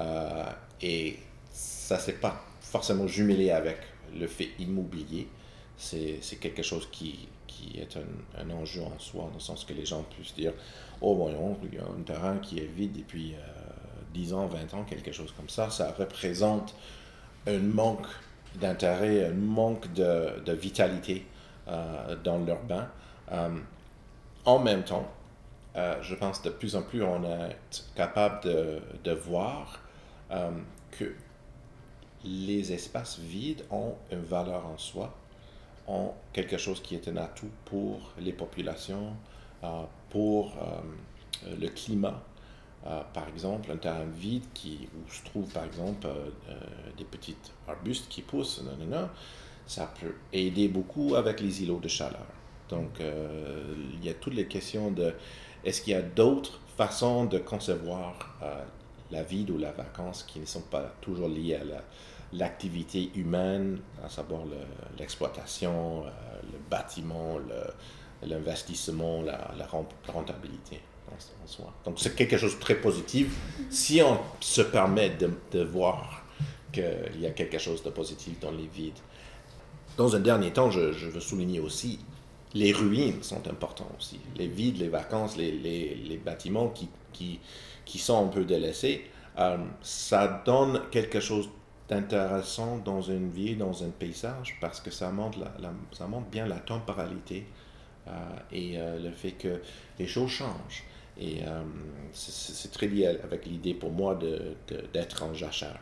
Euh, 0.00 0.44
et 0.80 1.18
ça 1.50 1.96
ne 1.96 2.00
s'est 2.00 2.12
pas 2.14 2.44
forcément 2.60 3.06
jumelé 3.06 3.50
avec 3.50 3.78
le 4.18 4.26
fait 4.26 4.50
immobilier. 4.58 5.28
C'est 5.76 6.40
quelque 6.40 6.62
chose 6.62 6.88
qui, 6.90 7.28
qui 7.46 7.78
est 7.78 7.96
un, 7.96 8.50
enjeu 8.50 8.82
en 8.82 8.98
soi, 8.98 9.24
dans 9.28 9.34
le 9.34 9.40
sens 9.40 9.64
que 9.64 9.72
les 9.72 9.86
gens 9.86 10.02
puissent 10.02 10.34
dire 10.34 10.52
Oh, 11.00 11.14
voyons, 11.14 11.56
il 11.64 11.74
y 11.74 11.78
a 11.78 11.84
un 11.84 12.02
terrain 12.02 12.38
qui 12.38 12.58
est 12.58 12.66
vide 12.66 12.94
depuis 12.94 13.34
10 14.14 14.32
euh, 14.32 14.36
ans, 14.36 14.46
20 14.46 14.74
ans, 14.74 14.84
quelque 14.84 15.12
chose 15.12 15.32
comme 15.36 15.48
ça. 15.48 15.70
Ça 15.70 15.94
représente 15.96 16.74
un 17.46 17.58
manque 17.58 18.06
d'intérêt, 18.56 19.26
un 19.26 19.34
manque 19.34 19.92
de, 19.92 20.40
de 20.44 20.52
vitalité 20.52 21.24
euh, 21.68 22.16
dans 22.24 22.38
l'urbain. 22.38 22.88
Euh, 23.32 23.50
en 24.44 24.58
même 24.58 24.84
temps, 24.84 25.06
euh, 25.76 25.96
je 26.00 26.14
pense 26.14 26.40
de 26.42 26.48
plus 26.48 26.74
en 26.76 26.82
plus 26.82 27.02
on 27.02 27.22
est 27.24 27.56
capable 27.94 28.42
de, 28.44 28.80
de 29.04 29.12
voir 29.12 29.80
que 30.30 31.14
les 32.24 32.72
espaces 32.72 33.18
vides 33.18 33.64
ont 33.70 33.94
une 34.10 34.22
valeur 34.22 34.66
en 34.66 34.76
soi, 34.76 35.14
ont 35.86 36.12
quelque 36.32 36.58
chose 36.58 36.82
qui 36.82 36.94
est 36.94 37.08
un 37.08 37.16
atout 37.16 37.50
pour 37.64 38.12
les 38.18 38.32
populations, 38.32 39.14
pour 40.10 40.54
le 41.46 41.68
climat. 41.68 42.22
par 42.84 43.28
exemple, 43.28 43.70
un 43.70 43.76
terrain 43.76 44.04
vide 44.04 44.44
qui, 44.52 44.88
où 44.94 45.10
se 45.10 45.24
trouve 45.24 45.50
par 45.50 45.64
exemple 45.64 46.08
des 46.96 47.04
petits 47.04 47.36
arbustes 47.66 48.08
qui 48.08 48.22
poussent, 48.22 48.62
ça 49.68 49.92
peut 50.00 50.14
aider 50.32 50.68
beaucoup 50.68 51.14
avec 51.14 51.40
les 51.40 51.62
îlots 51.62 51.78
de 51.78 51.88
chaleur. 51.88 52.26
Donc, 52.68 53.00
euh, 53.00 53.74
il 53.94 54.04
y 54.04 54.08
a 54.08 54.14
toutes 54.14 54.34
les 54.34 54.46
questions 54.46 54.90
de 54.90 55.14
est-ce 55.64 55.82
qu'il 55.82 55.92
y 55.92 55.96
a 55.96 56.02
d'autres 56.02 56.60
façons 56.76 57.24
de 57.26 57.38
concevoir 57.38 58.36
euh, 58.42 58.64
la 59.10 59.22
vie 59.22 59.46
ou 59.50 59.58
la 59.58 59.72
vacance 59.72 60.22
qui 60.22 60.40
ne 60.40 60.46
sont 60.46 60.62
pas 60.62 60.92
toujours 61.00 61.28
liées 61.28 61.56
à 61.56 61.64
l'activité 62.32 63.10
humaine, 63.14 63.80
à 64.04 64.08
savoir 64.08 64.42
l'exploitation, 64.98 66.04
euh, 66.04 66.10
le, 66.52 66.58
bâtiment, 66.70 67.38
l'investissement, 68.22 69.22
la, 69.22 69.66
rentabilité 70.12 70.80
en, 71.10 71.46
soi. 71.46 71.72
Donc, 71.84 71.98
c'est 71.98 72.14
quelque 72.14 72.36
chose 72.36 72.56
de 72.56 72.60
très 72.60 72.74
positif 72.74 73.34
si 73.70 74.02
on 74.02 74.18
se 74.40 74.62
permet 74.62 75.10
de, 75.10 75.30
de 75.52 75.64
voir 75.64 76.24
qu'il 76.72 77.20
y 77.20 77.26
a 77.26 77.30
quelque 77.30 77.58
chose 77.58 77.82
de 77.82 77.90
positif 77.90 78.38
dans 78.40 78.50
les 78.50 78.66
vides. 78.66 78.98
Dans 79.96 80.14
un 80.14 80.20
dernier 80.20 80.52
temps, 80.52 80.70
je, 80.70 80.80
veux 80.80 81.20
souligner 81.20 81.60
aussi, 81.60 81.98
les 82.54 82.72
ruines 82.72 83.22
sont 83.22 83.46
importantes 83.48 83.90
aussi. 83.98 84.20
Les 84.36 84.46
vides, 84.46 84.78
les 84.78 84.88
vacances, 84.88 85.36
les, 85.36 86.20
bâtiments 86.24 86.72
qui, 87.12 87.40
qui, 87.88 87.98
sont 87.98 88.26
un 88.26 88.28
peu 88.28 88.44
délaissés, 88.44 89.04
euh, 89.38 89.56
ça 89.80 90.42
donne 90.44 90.82
quelque 90.90 91.20
chose 91.20 91.48
d'intéressant 91.88 92.78
dans 92.78 93.00
une 93.00 93.30
ville, 93.30 93.58
dans 93.58 93.82
un 93.82 93.88
paysage, 93.88 94.58
parce 94.60 94.80
que 94.80 94.90
ça 94.90 95.10
montre, 95.10 95.38
la, 95.40 95.72
ça 95.92 96.06
montre 96.06 96.26
bien 96.28 96.46
la 96.46 96.58
temporalité 96.58 97.46
euh, 98.06 98.10
et 98.52 98.78
euh, 98.78 98.98
le 98.98 99.10
fait 99.10 99.32
que 99.32 99.62
les 99.98 100.06
choses 100.06 100.30
changent. 100.30 100.84
Et 101.20 101.40
c'est 102.12 102.70
très 102.70 102.86
lié 102.86 103.08
avec 103.24 103.44
l'idée 103.44 103.74
pour 103.74 103.90
moi 103.90 104.14
d'être 104.14 105.24
de, 105.24 105.30
en 105.30 105.34
jachère. 105.34 105.80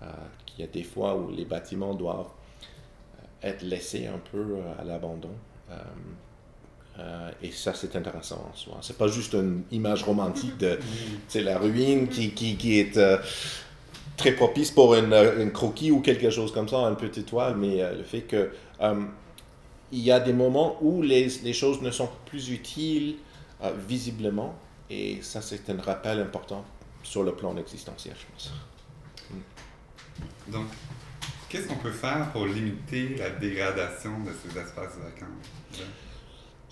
Il 0.00 0.60
y 0.60 0.62
a 0.62 0.68
des 0.68 0.84
fois 0.84 1.16
où 1.16 1.28
les 1.32 1.44
bâtiments 1.44 1.92
doivent 1.92 2.30
être 3.42 3.62
laissé 3.62 4.06
un 4.06 4.20
peu 4.30 4.58
à 4.78 4.84
l'abandon. 4.84 5.32
Euh, 6.98 7.02
euh, 7.02 7.30
et 7.42 7.50
ça, 7.50 7.74
c'est 7.74 7.94
intéressant 7.96 8.50
en 8.52 8.56
soi. 8.56 8.78
C'est 8.80 8.96
pas 8.96 9.08
juste 9.08 9.34
une 9.34 9.62
image 9.70 10.02
romantique 10.02 10.56
de 10.58 10.78
la 11.40 11.58
ruine 11.58 12.08
qui, 12.08 12.30
qui, 12.32 12.56
qui 12.56 12.78
est 12.78 12.98
très 14.16 14.32
propice 14.32 14.70
pour 14.70 14.94
une, 14.94 15.12
une, 15.12 15.52
croquis 15.52 15.90
ou 15.90 16.00
quelque 16.00 16.30
chose 16.30 16.52
comme 16.52 16.68
ça, 16.68 16.78
une 16.78 16.96
petite 16.96 17.26
toile, 17.26 17.56
mais 17.56 17.78
le 17.94 18.02
fait 18.02 18.22
que 18.22 18.50
il 19.92 20.00
y 20.00 20.10
a 20.10 20.18
des 20.18 20.32
moments 20.32 20.78
où 20.80 21.00
les, 21.00 21.28
les 21.44 21.52
choses 21.52 21.80
ne 21.80 21.90
sont 21.90 22.08
plus 22.26 22.50
utiles 22.50 23.16
visiblement, 23.86 24.54
et 24.90 25.18
ça, 25.22 25.40
c'est 25.42 25.68
un 25.70 25.80
rappel 25.80 26.20
important 26.20 26.64
sur 27.02 27.22
le 27.22 27.32
plan 27.32 27.56
existentiel, 27.56 28.14
je 28.18 28.26
pense. 28.32 28.52
Donc, 30.48 30.66
Qu'est-ce 31.48 31.68
qu'on 31.68 31.76
peut 31.76 31.92
faire 31.92 32.32
pour 32.32 32.44
limiter 32.46 33.14
la 33.16 33.30
dégradation 33.30 34.18
de 34.20 34.30
ces 34.32 34.58
espaces 34.58 34.96
vacants? 34.98 35.32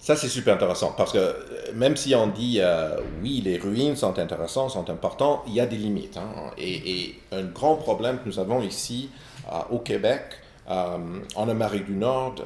Ça, 0.04 0.16
c'est 0.16 0.28
super 0.28 0.56
intéressant 0.56 0.92
parce 0.94 1.12
que 1.12 1.18
euh, 1.18 1.32
même 1.73 1.96
si 1.96 2.14
on 2.14 2.26
dit 2.26 2.58
euh, 2.61 3.00
oui, 3.23 3.40
les 3.42 3.56
ruines 3.56 3.96
sont 3.96 4.18
intéressantes, 4.18 4.73
sont 4.73 4.90
importantes, 4.90 5.40
il 5.46 5.54
y 5.54 5.61
a 5.61 5.64
des 5.64 5.78
limites. 5.78 6.18
Hein. 6.18 6.50
Et, 6.58 7.14
un 7.32 7.44
grand 7.44 7.76
problème 7.76 8.18
que 8.18 8.28
nous 8.28 8.38
avons 8.38 8.61
ici 8.61 9.08
euh, 9.50 9.61
au 9.70 9.78
Québec, 9.78 10.20
en 10.66 11.49
Amérique 11.49 11.87
du 11.87 11.94
Nord, 11.94 12.37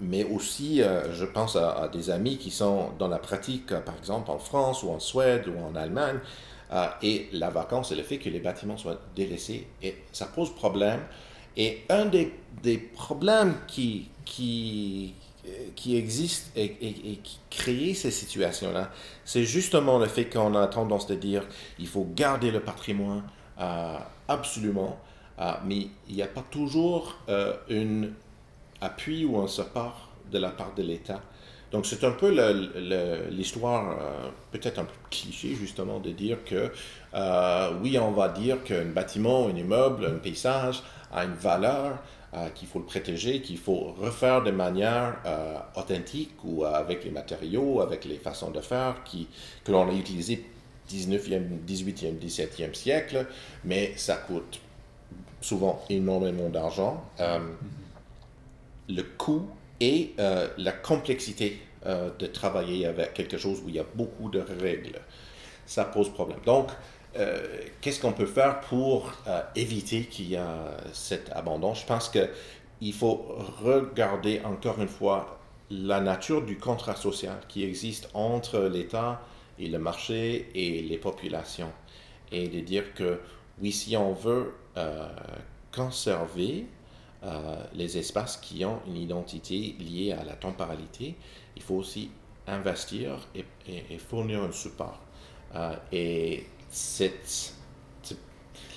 mais 0.00 0.22
aussi, 0.22 0.82
je 1.12 1.24
pense 1.24 1.56
à, 1.56 1.88
des 1.92 2.08
amis 2.10 2.38
qui 2.38 2.52
sont 2.52 2.90
dans 2.96 3.08
la 3.08 3.18
pratique, 3.18 3.74
par 3.80 3.96
exemple 3.98 4.30
en 4.30 4.38
France 4.38 4.84
ou 4.84 4.90
en 4.90 5.00
Suède 5.00 5.48
ou 5.48 5.60
en 5.60 5.74
Allemagne, 5.74 6.18
et 7.02 7.28
la 7.32 7.50
vacance 7.50 7.90
et 7.90 7.96
le 7.96 8.04
fait 8.04 8.18
que 8.18 8.28
les 8.28 8.38
bâtiments 8.38 8.76
soient 8.76 9.00
délaissés, 9.16 9.66
et 9.82 9.96
ça 10.12 10.26
pose 10.26 10.54
problème 10.54 11.00
et 11.56 11.82
un 11.88 12.06
des, 12.06 12.32
des 12.62 12.78
problèmes 12.78 13.54
qui, 13.66 14.08
qui, 14.24 15.14
qui 15.76 15.96
existe 15.96 16.52
et, 16.56 16.70
qui 17.22 17.38
crée 17.50 17.94
ces 17.94 18.10
situations-là, 18.10 18.90
c'est 19.24 19.44
justement 19.44 19.98
le 19.98 20.06
fait 20.06 20.26
qu'on 20.26 20.54
a 20.54 20.66
tendance 20.66 21.06
de 21.06 21.14
dire 21.14 21.42
il 21.78 21.86
faut 21.86 22.06
garder 22.14 22.50
le 22.50 22.60
patrimoine 22.60 23.22
euh, 23.60 23.96
absolument, 24.28 24.98
mais 25.64 25.86
il 26.08 26.16
n'y 26.16 26.22
a 26.22 26.26
pas 26.26 26.44
toujours 26.50 27.16
un 27.28 28.08
appui 28.80 29.24
ou 29.24 29.38
un 29.38 29.48
support 29.48 30.10
de 30.30 30.38
la 30.38 30.50
part 30.50 30.74
de 30.74 30.82
l'État. 30.82 31.22
Donc 31.72 31.86
c'est 31.86 32.04
un 32.04 32.10
peu 32.10 32.30
l'histoire, 33.30 33.96
peut-être 34.50 34.78
un 34.78 34.84
peu 34.84 34.94
cliché 35.10 35.54
justement, 35.54 35.98
de 35.98 36.10
dire 36.10 36.44
que 36.44 36.70
oui, 37.82 37.98
on 37.98 38.12
va 38.12 38.28
dire 38.28 38.62
qu'un 38.64 38.86
bâtiment, 38.86 39.48
un 39.48 39.56
immeuble, 39.56 40.04
un 40.04 40.18
paysage 40.18 40.82
a 41.12 41.24
une 41.24 41.34
valeur, 41.34 41.92
euh, 41.92 41.96
qu'il 42.54 42.68
faut 42.68 42.78
le 42.78 42.84
protéger, 42.84 43.40
qu'il 43.40 43.58
faut 43.58 43.92
refaire 43.98 44.42
de 44.42 44.50
manière 44.50 45.16
euh, 45.26 45.58
authentique 45.74 46.34
ou 46.44 46.64
avec 46.64 47.04
les 47.04 47.10
matériaux, 47.10 47.80
avec 47.80 48.04
les 48.04 48.18
façons 48.18 48.50
de 48.50 48.60
faire 48.60 49.02
qui, 49.04 49.28
que 49.64 49.72
l'on 49.72 49.88
a 49.88 49.92
utilisées 49.92 50.44
19e, 50.88 51.64
18e, 51.66 52.18
17e 52.18 52.74
siècle, 52.74 53.26
mais 53.64 53.92
ça 53.96 54.16
coûte 54.16 54.60
souvent 55.40 55.82
énormément 55.88 56.48
d'argent. 56.48 57.04
Euh, 57.18 57.40
le 58.88 59.02
coût 59.02 59.48
et 59.80 60.14
la 60.18 60.72
complexité 60.72 61.58
de 61.86 62.26
travailler 62.26 62.84
avec 62.86 63.14
quelque 63.14 63.38
chose 63.38 63.62
où 63.64 63.68
il 63.68 63.76
y 63.76 63.78
a 63.78 63.86
beaucoup 63.94 64.28
de 64.28 64.40
règles, 64.40 65.00
ça 65.64 65.84
pose 65.84 66.10
problème. 66.10 66.40
Donc, 66.44 66.70
euh, 67.16 67.58
qu'est-ce 67.80 68.00
qu'on 68.00 68.12
peut 68.12 68.26
faire 68.26 68.60
pour 68.60 69.12
euh, 69.26 69.42
éviter 69.56 70.04
qu'il 70.04 70.30
y 70.30 70.34
ait 70.34 70.40
cet 70.92 71.30
abandon? 71.32 71.74
Je 71.74 71.84
pense 71.84 72.08
qu'il 72.08 72.92
faut 72.92 73.26
regarder 73.62 74.40
encore 74.44 74.80
une 74.80 74.88
fois 74.88 75.40
la 75.70 76.00
nature 76.00 76.42
du 76.42 76.56
contrat 76.56 76.96
social 76.96 77.40
qui 77.48 77.64
existe 77.64 78.08
entre 78.14 78.60
l'État 78.60 79.22
et 79.58 79.68
le 79.68 79.78
marché 79.78 80.48
et 80.54 80.82
les 80.82 80.98
populations. 80.98 81.72
Et 82.32 82.48
de 82.48 82.60
dire 82.60 82.94
que 82.94 83.20
oui, 83.60 83.72
si 83.72 83.96
on 83.96 84.12
veut 84.12 84.54
euh, 84.76 85.08
conserver 85.72 86.66
les 87.74 87.98
espaces 87.98 88.38
qui 88.38 88.64
ont 88.64 88.80
une 88.86 88.96
identité 88.96 89.76
liée 89.78 90.16
à 90.18 90.24
la 90.24 90.32
temporalité, 90.32 91.16
il 91.54 91.60
faut 91.60 91.74
aussi 91.74 92.10
investir 92.46 93.28
et, 93.34 93.44
et 93.68 93.98
fournir 93.98 94.42
un 94.42 94.52
support. 94.52 94.98
et 95.92 96.46
il 97.00 97.10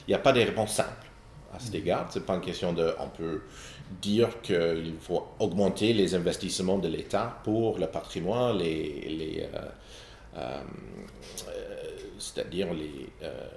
n'y 0.08 0.14
a 0.14 0.20
pas 0.20 0.34
de 0.34 0.40
réponse 0.42 0.74
simple 0.74 1.08
à 1.54 1.60
cet 1.60 1.76
égard. 1.76 2.12
Ce 2.12 2.20
n'est 2.20 2.26
pas 2.26 2.36
une 2.36 2.42
question 2.42 2.74
de. 2.74 2.94
On 3.00 3.10
peut 3.10 3.42
dire 4.02 4.42
qu'il 4.42 4.96
faut 5.00 5.28
augmenter 5.40 5.94
les 5.94 6.16
investissements 6.16 6.80
de 6.80 6.88
l'État 6.88 7.40
pour 7.44 7.78
le 7.78 7.88
patrimoine, 7.88 8.58
les, 8.58 9.06
les 9.10 9.48
euh, 9.54 9.68
euh, 10.38 10.62
c'est-à-dire 12.18 12.74
les, 12.74 13.10
euh, 13.22 13.48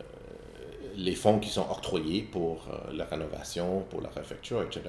les 0.96 1.14
fonds 1.14 1.38
qui 1.38 1.48
sont 1.48 1.66
octroyés 1.70 2.22
pour 2.22 2.68
la 2.92 3.04
rénovation, 3.06 3.86
pour 3.88 4.02
la 4.02 4.10
réfecture, 4.10 4.62
etc. 4.62 4.82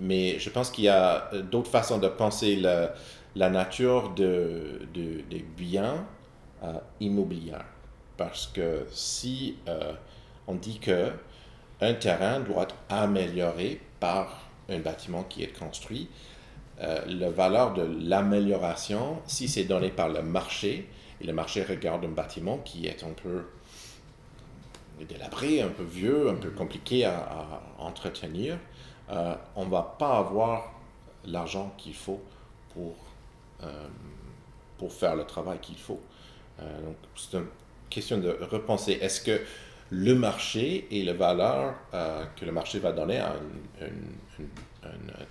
mais 0.00 0.38
je 0.38 0.50
pense 0.50 0.70
qu'il 0.70 0.84
y 0.84 0.88
a 0.88 1.30
d'autres 1.50 1.70
façons 1.70 1.98
de 1.98 2.08
penser 2.08 2.56
la, 2.56 2.94
la 3.36 3.48
nature 3.48 4.10
de, 4.14 4.80
de, 4.92 5.22
des 5.30 5.44
biens 5.56 6.04
immobilière. 7.00 7.64
Parce 8.16 8.46
que 8.46 8.86
si 8.90 9.56
euh, 9.68 9.92
on 10.46 10.54
dit 10.54 10.78
que 10.78 11.12
un 11.80 11.94
terrain 11.94 12.40
doit 12.40 12.64
être 12.64 12.76
amélioré 12.88 13.80
par 13.98 14.40
un 14.68 14.78
bâtiment 14.78 15.24
qui 15.24 15.42
est 15.42 15.58
construit, 15.58 16.08
euh, 16.80 17.04
la 17.06 17.30
valeur 17.30 17.74
de 17.74 17.82
l'amélioration, 17.82 19.18
si 19.26 19.48
c'est 19.48 19.64
donné 19.64 19.90
par 19.90 20.08
le 20.08 20.22
marché, 20.22 20.88
et 21.20 21.24
le 21.24 21.32
marché 21.32 21.62
regarde 21.62 22.04
un 22.04 22.08
bâtiment 22.08 22.58
qui 22.58 22.86
est 22.86 23.02
un 23.02 23.10
peu 23.10 23.46
délabré, 25.08 25.60
un 25.60 25.68
peu 25.68 25.82
vieux, 25.82 26.28
un 26.28 26.36
peu 26.36 26.50
compliqué 26.50 27.04
à, 27.04 27.60
entretenir, 27.78 28.56
euh, 29.10 29.34
on 29.56 29.66
ne 29.66 29.70
va 29.70 29.96
pas 29.98 30.18
avoir 30.18 30.72
l'argent 31.24 31.74
qu'il 31.76 31.94
faut 31.94 32.22
pour, 32.72 32.94
pour 34.78 34.92
faire 34.92 35.16
le 35.16 35.24
travail 35.24 35.58
qu'il 35.60 35.78
faut. 35.78 36.00
Euh, 36.60 36.82
donc, 36.82 36.96
c'est 37.16 37.36
une 37.36 37.46
question 37.90 38.18
de 38.18 38.36
repenser. 38.50 38.92
Est-ce 38.92 39.20
que 39.20 39.40
le 39.90 40.14
marché 40.14 40.86
et 40.90 41.04
la 41.04 41.12
valeur 41.12 41.74
euh, 41.92 42.24
que 42.36 42.44
le 42.44 42.52
marché 42.52 42.78
va 42.78 42.92
donner 42.92 43.18
à 43.18 43.34
un, 43.80 43.86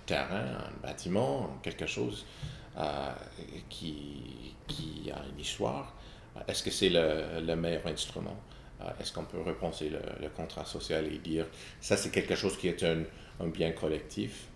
terrain, 0.06 0.44
un 0.44 0.86
bâtiment, 0.86 1.58
quelque 1.62 1.86
chose 1.86 2.24
euh, 2.78 3.10
qui, 3.68 4.54
qui, 4.66 5.10
a 5.12 5.22
une 5.32 5.40
histoire, 5.40 5.94
est-ce 6.48 6.62
que 6.62 6.70
c'est 6.70 6.90
le, 6.90 7.54
meilleur 7.54 7.86
instrument? 7.86 8.36
est-ce 9.00 9.12
qu'on 9.12 9.24
peut 9.24 9.40
repenser 9.40 9.88
le, 9.88 10.28
contrat 10.30 10.64
social 10.64 11.06
et 11.06 11.18
dire 11.18 11.46
ça 11.80 11.96
c'est 11.96 12.10
quelque 12.10 12.34
chose 12.34 12.58
qui 12.58 12.68
est 12.68 12.82
un, 12.82 13.04
un 13.40 13.46
bien 13.46 13.70
collectif? 13.72 14.48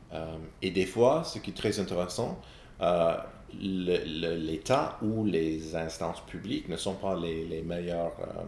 et 0.63 0.71
des 0.71 0.87
fois, 0.87 1.23
ce 1.25 1.39
qui 1.39 1.51
est 1.51 1.55
très 1.55 1.79
intéressant, 1.79 2.41
l'État 3.55 4.99
ou 5.03 5.25
les 5.25 5.75
instances 5.75 6.25
publiques 6.27 6.69
ne 6.69 6.77
sont 6.77 6.95
pas 6.95 7.17
les, 7.17 7.45
les 7.47 7.63
meilleures, 7.63 8.19
euh, 8.21 8.43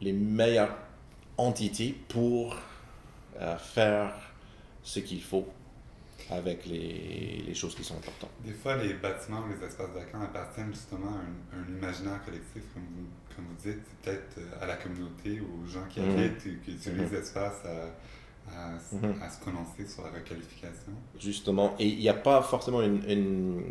les 0.00 0.12
meilleures 0.12 0.76
entités 1.36 1.94
pour 2.08 2.56
euh, 3.40 3.56
faire 3.56 4.12
ce 4.82 5.00
qu'il 5.00 5.22
faut 5.22 5.46
avec 6.30 6.66
les, 6.66 7.42
les, 7.46 7.54
choses 7.54 7.74
qui 7.74 7.82
sont 7.82 7.96
importantes. 7.96 8.30
Des 8.44 8.52
fois, 8.52 8.76
les 8.76 8.94
bâtiments 8.94 9.40
ou 9.40 9.48
les 9.48 9.66
espaces 9.66 9.90
vacants 9.90 10.22
appartiennent 10.22 10.72
justement 10.72 11.16
à 11.16 11.56
un, 11.56 11.76
imaginaire 11.76 12.24
collectif, 12.24 12.62
comme 12.72 12.84
vous, 12.94 13.34
comme 13.34 13.46
vous 13.46 13.70
dites, 13.70 13.82
peut-être 14.02 14.38
euh, 14.38 14.62
à 14.62 14.66
la 14.66 14.76
communauté, 14.76 15.40
aux 15.40 15.66
gens 15.66 15.84
qui 15.88 16.00
mhm. 16.00 16.10
habitent, 16.10 16.38
qui 16.62 16.72
utilisent 16.72 17.10
mhm. 17.10 17.12
l'espace 17.12 17.64
à 17.64 17.86
Mhm. 18.92 19.14
à, 19.22 19.30
se 19.30 19.40
prononcer 19.40 19.86
sur 19.86 20.02
la 20.04 20.10
requalification. 20.10 20.92
Justement, 21.18 21.74
et 21.78 21.86
il 21.86 21.98
n'y 21.98 22.08
a 22.08 22.14
pas 22.14 22.42
forcément 22.42 22.82
une, 22.82 23.62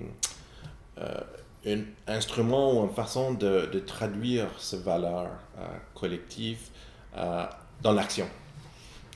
euh, 0.97 1.21
un 1.65 1.81
instrument 2.07 2.79
ou 2.79 2.85
une 2.85 2.93
façon 2.93 3.33
de, 3.33 3.69
de 3.71 3.79
traduire 3.79 4.47
ces 4.57 4.77
valeurs 4.77 5.31
euh, 5.57 5.65
collectives 5.93 6.69
euh, 7.17 7.45
dans 7.81 7.91
l'action. 7.93 8.27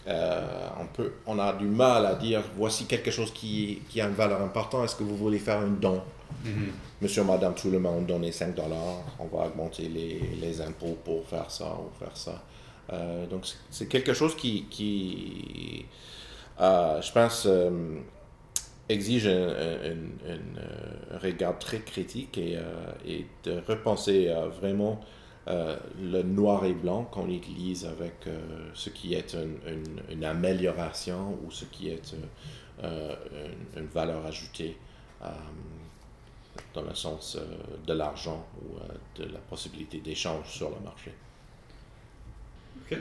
on, 0.06 0.86
peut, 0.94 1.14
on 1.26 1.40
a 1.40 1.54
du 1.54 1.66
mal 1.66 2.06
à 2.06 2.16
dire 2.16 2.44
voici 2.58 2.86
quelque 2.86 3.10
chose 3.12 3.32
qui, 3.32 3.82
qui 3.90 4.02
a 4.02 4.08
une 4.08 4.16
valeur 4.16 4.42
importante, 4.42 4.84
est-ce 4.86 4.98
que 4.98 5.04
vous 5.04 5.16
voulez 5.16 5.40
faire 5.40 5.60
un 5.60 5.68
don? 5.70 6.02
Mhm. 6.44 6.72
Monsieur, 7.02 7.24
madame, 7.24 7.54
tout 7.54 7.70
le 7.72 7.80
monde 7.80 8.06
donne 8.06 8.30
5 8.30 8.54
dollars, 8.56 9.04
on 9.20 9.26
va 9.26 9.46
augmenter 9.46 9.88
les, 9.88 10.20
les 10.42 10.62
impôts 10.62 10.98
pour 11.06 11.26
faire 11.28 11.50
ça 11.50 11.74
ou 11.80 11.90
faire 11.98 12.16
ça. 12.16 12.42
Euh, 12.92 13.26
donc, 13.28 13.48
c'est 13.70 13.88
quelque 13.88 14.14
chose 14.14 14.36
qui, 14.36 14.66
qui 14.70 15.86
euh, 16.60 17.02
je 17.02 17.12
pense, 17.12 17.46
euh, 17.48 18.00
exige 18.90 19.28
un, 19.28 21.18
regard 21.22 21.58
très 21.60 21.80
critique 21.80 22.38
et, 22.38 22.60
et 23.06 23.26
de 23.44 23.62
repenser 23.68 24.34
vraiment 24.60 25.00
le 25.48 26.22
noir 26.22 26.66
et 26.66 26.74
blanc 26.74 27.06
qu'on 27.06 27.30
utilise 27.30 27.86
avec 27.86 28.28
ce 28.74 28.90
qui 28.90 29.14
est 29.14 29.36
une, 30.10 30.24
amélioration 30.26 31.38
ou 31.46 31.52
ce 31.52 31.66
qui 31.66 31.90
est 31.90 32.14
une, 32.84 33.88
valeur 33.94 34.26
ajoutée 34.26 34.78
dans 36.74 36.82
le 36.82 36.94
sens 36.94 37.38
de 37.88 37.94
l'argent 37.94 38.46
ou 38.62 38.80
de 39.20 39.26
la 39.32 39.40
possibilité 39.40 40.00
d'échange 40.00 40.50
sur 40.50 40.70
le 40.70 40.80
marché. 40.84 41.14
OK. 42.82 42.98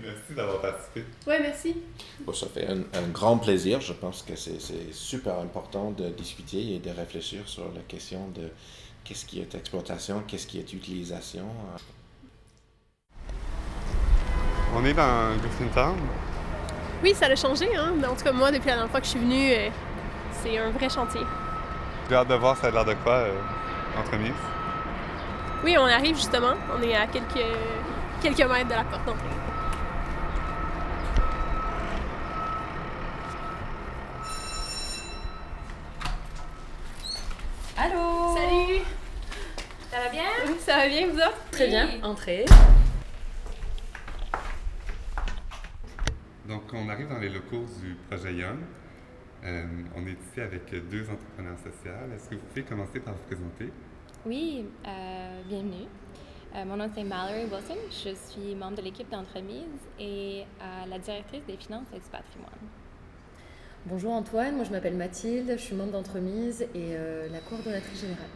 Merci 0.00 0.34
d'avoir 0.34 0.60
participé. 0.60 1.04
Oui, 1.26 1.34
merci. 1.40 1.76
Bon, 2.20 2.32
ça 2.32 2.46
fait 2.46 2.66
un, 2.66 3.08
grand 3.12 3.38
plaisir. 3.38 3.80
Je 3.80 3.92
pense 3.92 4.22
que 4.22 4.36
c'est 4.36 4.92
super 4.92 5.38
important 5.38 5.90
de 5.90 6.08
discuter 6.08 6.74
et 6.74 6.78
de 6.78 6.90
réfléchir 6.90 7.46
sur 7.46 7.64
la 7.74 7.80
question 7.86 8.28
de 8.28 8.48
qu'est-ce 9.04 9.26
qui 9.26 9.40
est 9.40 9.54
exploitation, 9.54 10.22
qu'est-ce 10.26 10.46
qui 10.46 10.58
est 10.58 10.72
utilisation. 10.72 11.46
On 14.74 14.84
est 14.84 14.94
dans 14.94 15.36
Griffintown. 15.36 15.98
Oui, 17.02 17.14
ça 17.14 17.26
a 17.26 17.36
changé. 17.36 17.66
Hein? 17.76 17.94
En 18.08 18.14
tout 18.14 18.24
cas, 18.24 18.32
moi, 18.32 18.50
depuis 18.50 18.68
la 18.68 18.76
dernière 18.76 18.90
fois 18.90 19.00
que 19.00 19.06
je 19.06 19.10
suis 19.10 19.20
venue, 19.20 19.52
euh, 19.52 19.68
c'est 20.42 20.56
un 20.56 20.70
vrai 20.70 20.88
chantier. 20.88 21.20
J'ai 22.08 22.14
hâte 22.14 22.28
de 22.28 22.34
voir 22.34 22.56
ça 22.56 22.68
a 22.68 22.70
l'air 22.70 22.84
de 22.84 22.94
quoi, 22.94 23.14
euh, 23.14 23.34
entremise. 23.98 24.32
Oui, 25.64 25.76
on 25.78 25.84
arrive 25.84 26.16
justement. 26.16 26.54
On 26.76 26.82
est 26.82 26.94
à 26.94 27.06
quelques 27.06 27.44
quelques 28.22 28.38
mètres 28.48 28.68
de 28.68 28.74
la 28.74 28.84
porte 28.84 29.04
d'entrée. 29.04 29.26
Allô? 37.76 38.36
Salut 38.36 38.82
Ça 39.90 39.98
va 39.98 40.08
bien? 40.10 40.22
Oui, 40.46 40.54
ça 40.60 40.76
va 40.76 40.88
bien, 40.88 41.08
vous 41.08 41.16
autres? 41.16 41.50
Très 41.50 41.66
bien, 41.66 41.88
entrez. 42.04 42.44
Donc, 46.48 46.62
on 46.72 46.88
arrive 46.88 47.08
dans 47.08 47.18
les 47.18 47.28
locaux 47.28 47.66
du 47.82 47.96
projet 48.08 48.34
Young. 48.34 48.58
Euh, 49.44 49.64
on 49.96 50.06
est 50.06 50.12
ici 50.12 50.40
avec 50.40 50.70
deux 50.88 51.08
entrepreneurs 51.10 51.58
sociaux. 51.58 52.14
Est-ce 52.14 52.28
que 52.30 52.36
vous 52.36 52.40
pouvez 52.42 52.62
commencer 52.62 53.00
par 53.00 53.14
vous 53.14 53.22
présenter? 53.26 53.72
Oui, 54.24 54.66
euh, 54.86 55.42
bienvenue. 55.48 55.88
Euh, 56.54 56.66
mon 56.66 56.76
nom 56.76 56.90
c'est 56.94 57.04
Mallory 57.04 57.44
Wilson. 57.44 57.78
Je 57.88 58.14
suis 58.14 58.54
membre 58.54 58.76
de 58.76 58.82
l'équipe 58.82 59.08
d'entremise 59.08 59.88
et 59.98 60.44
euh, 60.60 60.86
la 60.86 60.98
directrice 60.98 61.42
des 61.46 61.56
finances 61.56 61.86
et 61.94 61.98
du 61.98 62.04
patrimoine. 62.10 62.50
Bonjour 63.86 64.12
Antoine, 64.12 64.56
moi 64.56 64.64
je 64.64 64.70
m'appelle 64.70 64.96
Mathilde, 64.96 65.50
je 65.52 65.62
suis 65.62 65.74
membre 65.74 65.92
d'entremise 65.92 66.60
et 66.60 66.94
euh, 66.94 67.28
la 67.30 67.40
coordonnatrice 67.40 68.02
générale. 68.02 68.28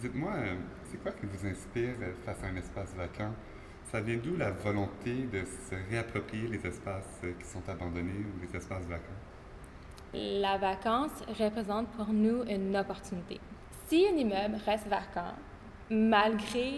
Dites-moi, 0.00 0.32
c'est 0.90 1.00
quoi 1.00 1.12
qui 1.12 1.26
vous 1.26 1.46
inspire 1.46 1.94
face 2.24 2.42
à 2.42 2.46
un 2.48 2.56
espace 2.56 2.92
vacant? 2.96 3.32
Ça 3.92 4.00
vient 4.00 4.16
d'où 4.16 4.36
la 4.36 4.50
volonté 4.50 5.28
de 5.32 5.44
se 5.44 5.76
réapproprier 5.88 6.48
les 6.48 6.66
espaces 6.66 7.20
qui 7.38 7.46
sont 7.46 7.62
abandonnés 7.68 8.10
ou 8.10 8.42
les 8.42 8.56
espaces 8.56 8.84
vacants? 8.86 9.20
La 10.12 10.58
vacance 10.58 11.22
représente 11.38 11.86
pour 11.90 12.08
nous 12.08 12.42
une 12.48 12.76
opportunité. 12.76 13.40
Si 13.86 14.06
un 14.12 14.16
immeuble 14.16 14.56
reste 14.66 14.88
vacant, 14.88 15.34
malgré 15.90 16.72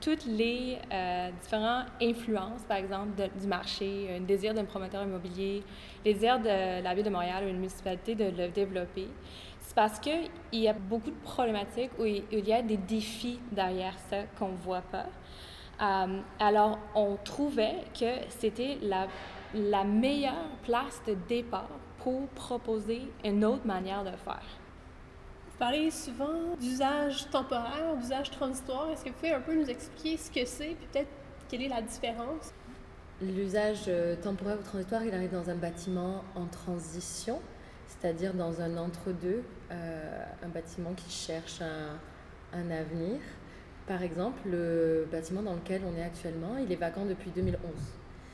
toutes 0.00 0.26
les 0.26 0.78
euh, 0.92 1.30
différentes 1.40 1.86
influences, 2.02 2.62
par 2.68 2.76
exemple, 2.76 3.10
du 3.40 3.46
marché, 3.46 4.08
un 4.16 4.20
désir 4.20 4.52
d'un 4.52 4.64
promoteur 4.64 5.04
immobilier, 5.04 5.62
le 6.04 6.12
désir 6.12 6.40
de 6.40 6.82
la 6.82 6.94
ville 6.94 7.04
de 7.04 7.10
Montréal 7.10 7.44
ou 7.44 7.48
une 7.48 7.58
municipalité 7.58 8.16
de 8.16 8.24
le 8.24 8.48
développer, 8.48 9.06
c'est 9.60 9.74
parce 9.74 10.00
qu'il 10.00 10.28
y 10.52 10.66
a 10.66 10.72
beaucoup 10.72 11.10
de 11.10 11.22
problématiques 11.22 11.92
où 11.98 12.04
il 12.04 12.24
y 12.32 12.52
a 12.52 12.62
des 12.62 12.76
défis 12.76 13.38
derrière 13.52 13.94
ça 14.10 14.24
qu'on 14.38 14.48
ne 14.48 14.56
voit 14.56 14.82
pas. 14.82 15.06
Euh, 15.80 16.20
alors, 16.40 16.78
on 16.94 17.16
trouvait 17.24 17.84
que 17.98 18.26
c'était 18.28 18.78
la 19.54 19.84
meilleure 19.84 20.48
place 20.64 21.00
de 21.06 21.16
départ 21.28 21.68
pour 21.98 22.26
proposer 22.28 23.02
une 23.24 23.44
autre 23.44 23.66
manière 23.66 24.02
de 24.02 24.10
faire. 24.10 24.61
Vous 25.52 25.58
parlez 25.58 25.90
souvent 25.90 26.56
d'usage 26.58 27.28
temporaire, 27.30 27.94
d'usage 28.00 28.30
transitoire. 28.30 28.90
Est-ce 28.90 29.04
que 29.04 29.10
vous 29.10 29.14
pouvez 29.16 29.32
un 29.32 29.40
peu 29.40 29.54
nous 29.54 29.68
expliquer 29.68 30.16
ce 30.16 30.30
que 30.30 30.46
c'est, 30.46 30.74
puis 30.74 30.86
peut-être 30.90 31.10
quelle 31.48 31.62
est 31.62 31.68
la 31.68 31.82
différence? 31.82 32.52
L'usage 33.20 33.84
euh, 33.86 34.16
temporaire 34.16 34.58
ou 34.58 34.62
transitoire, 34.62 35.04
il 35.04 35.14
arrive 35.14 35.30
dans 35.30 35.50
un 35.50 35.54
bâtiment 35.54 36.24
en 36.34 36.46
transition, 36.46 37.38
c'est-à-dire 37.86 38.32
dans 38.32 38.62
un 38.62 38.78
entre-deux, 38.78 39.44
euh, 39.70 40.24
un 40.42 40.48
bâtiment 40.48 40.94
qui 40.94 41.10
cherche 41.10 41.60
un, 41.60 42.58
un 42.58 42.70
avenir. 42.70 43.20
Par 43.86 44.02
exemple, 44.02 44.40
le 44.48 45.06
bâtiment 45.12 45.42
dans 45.42 45.54
lequel 45.54 45.82
on 45.86 45.94
est 45.96 46.02
actuellement, 46.02 46.56
il 46.56 46.72
est 46.72 46.76
vacant 46.76 47.04
depuis 47.04 47.30
2011. 47.30 47.58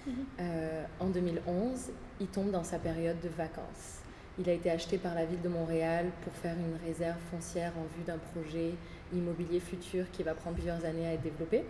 Mhm. 0.07 0.15
Euh, 0.41 0.85
en 1.01 1.09
2011, 1.09 1.91
il 2.21 2.29
tombe 2.29 2.53
dans 2.53 2.65
sa 2.65 2.79
période 2.79 3.21
de 3.21 3.29
vacances. 3.29 3.98
Il 4.39 4.49
a 4.49 4.53
été 4.53 4.71
acheté 4.71 4.99
par 4.99 5.15
la 5.15 5.25
ville 5.25 5.41
de 5.41 5.49
Montréal 5.49 6.07
pour 6.23 6.33
faire 6.35 6.55
une 6.55 6.87
réserve 6.87 7.19
foncière 7.31 7.73
en 7.77 7.85
vue 7.97 8.05
d'un 8.07 8.19
projet 8.19 8.73
immobilier 9.13 9.61
futur 9.61 10.05
qui 10.13 10.23
va 10.23 10.35
prendre 10.35 10.57
plusieurs 10.57 10.85
années 10.85 11.07
à 11.07 11.15
être 11.15 11.23
développé. 11.23 11.65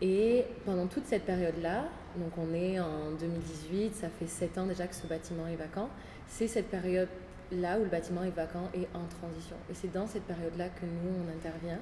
Et 0.00 0.44
pendant 0.64 0.86
toute 0.86 1.06
cette 1.06 1.24
période-là, 1.24 1.84
donc 2.16 2.32
on 2.36 2.54
est 2.54 2.80
en 2.80 3.12
2018, 3.20 3.94
ça 3.94 4.08
fait 4.08 4.26
sept 4.26 4.58
ans 4.58 4.66
déjà 4.66 4.86
que 4.86 4.94
ce 4.94 5.06
bâtiment 5.06 5.46
est 5.46 5.56
vacant, 5.56 5.88
c'est 6.26 6.48
cette 6.48 6.68
période-là 6.68 7.78
où 7.78 7.84
le 7.84 7.90
bâtiment 7.90 8.24
est 8.24 8.34
vacant 8.34 8.68
et 8.74 8.88
en 8.94 9.06
transition. 9.06 9.56
Et 9.70 9.74
c'est 9.74 9.92
dans 9.92 10.06
cette 10.06 10.24
période-là 10.24 10.68
que 10.70 10.86
nous, 10.86 11.14
on 11.24 11.36
intervient 11.36 11.78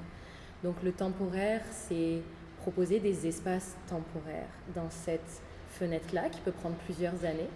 donc 0.62 0.82
le 0.82 0.92
temporaire, 0.92 1.62
c'est 1.70 2.20
proposer 2.60 3.00
des 3.00 3.26
espaces 3.26 3.76
temporaires 3.88 4.48
dans 4.74 4.90
cette 4.90 5.40
fenêtre-là 5.70 6.28
qui 6.28 6.40
peut 6.40 6.52
prendre 6.52 6.76
plusieurs 6.84 7.24
années. 7.24 7.48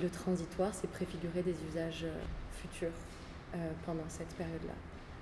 Le 0.00 0.08
transitoire, 0.10 0.70
c'est 0.72 0.90
préfigurer 0.90 1.42
des 1.42 1.54
usages 1.70 2.04
euh, 2.04 2.20
futurs 2.60 2.96
euh, 3.54 3.70
pendant 3.86 4.08
cette 4.08 4.34
période-là. 4.34 4.74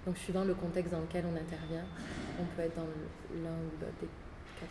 Donc 0.07 0.17
suivant 0.17 0.45
le 0.45 0.55
contexte 0.55 0.93
dans 0.93 1.01
lequel 1.01 1.25
on 1.27 1.37
intervient, 1.37 1.85
on 2.41 2.45
peut 2.57 2.63
être 2.63 2.75
dans 2.75 2.87
l'un 3.43 3.51
ou 3.51 3.71
l'autre 3.81 3.93
des 4.01 4.07
cas. 4.07 4.67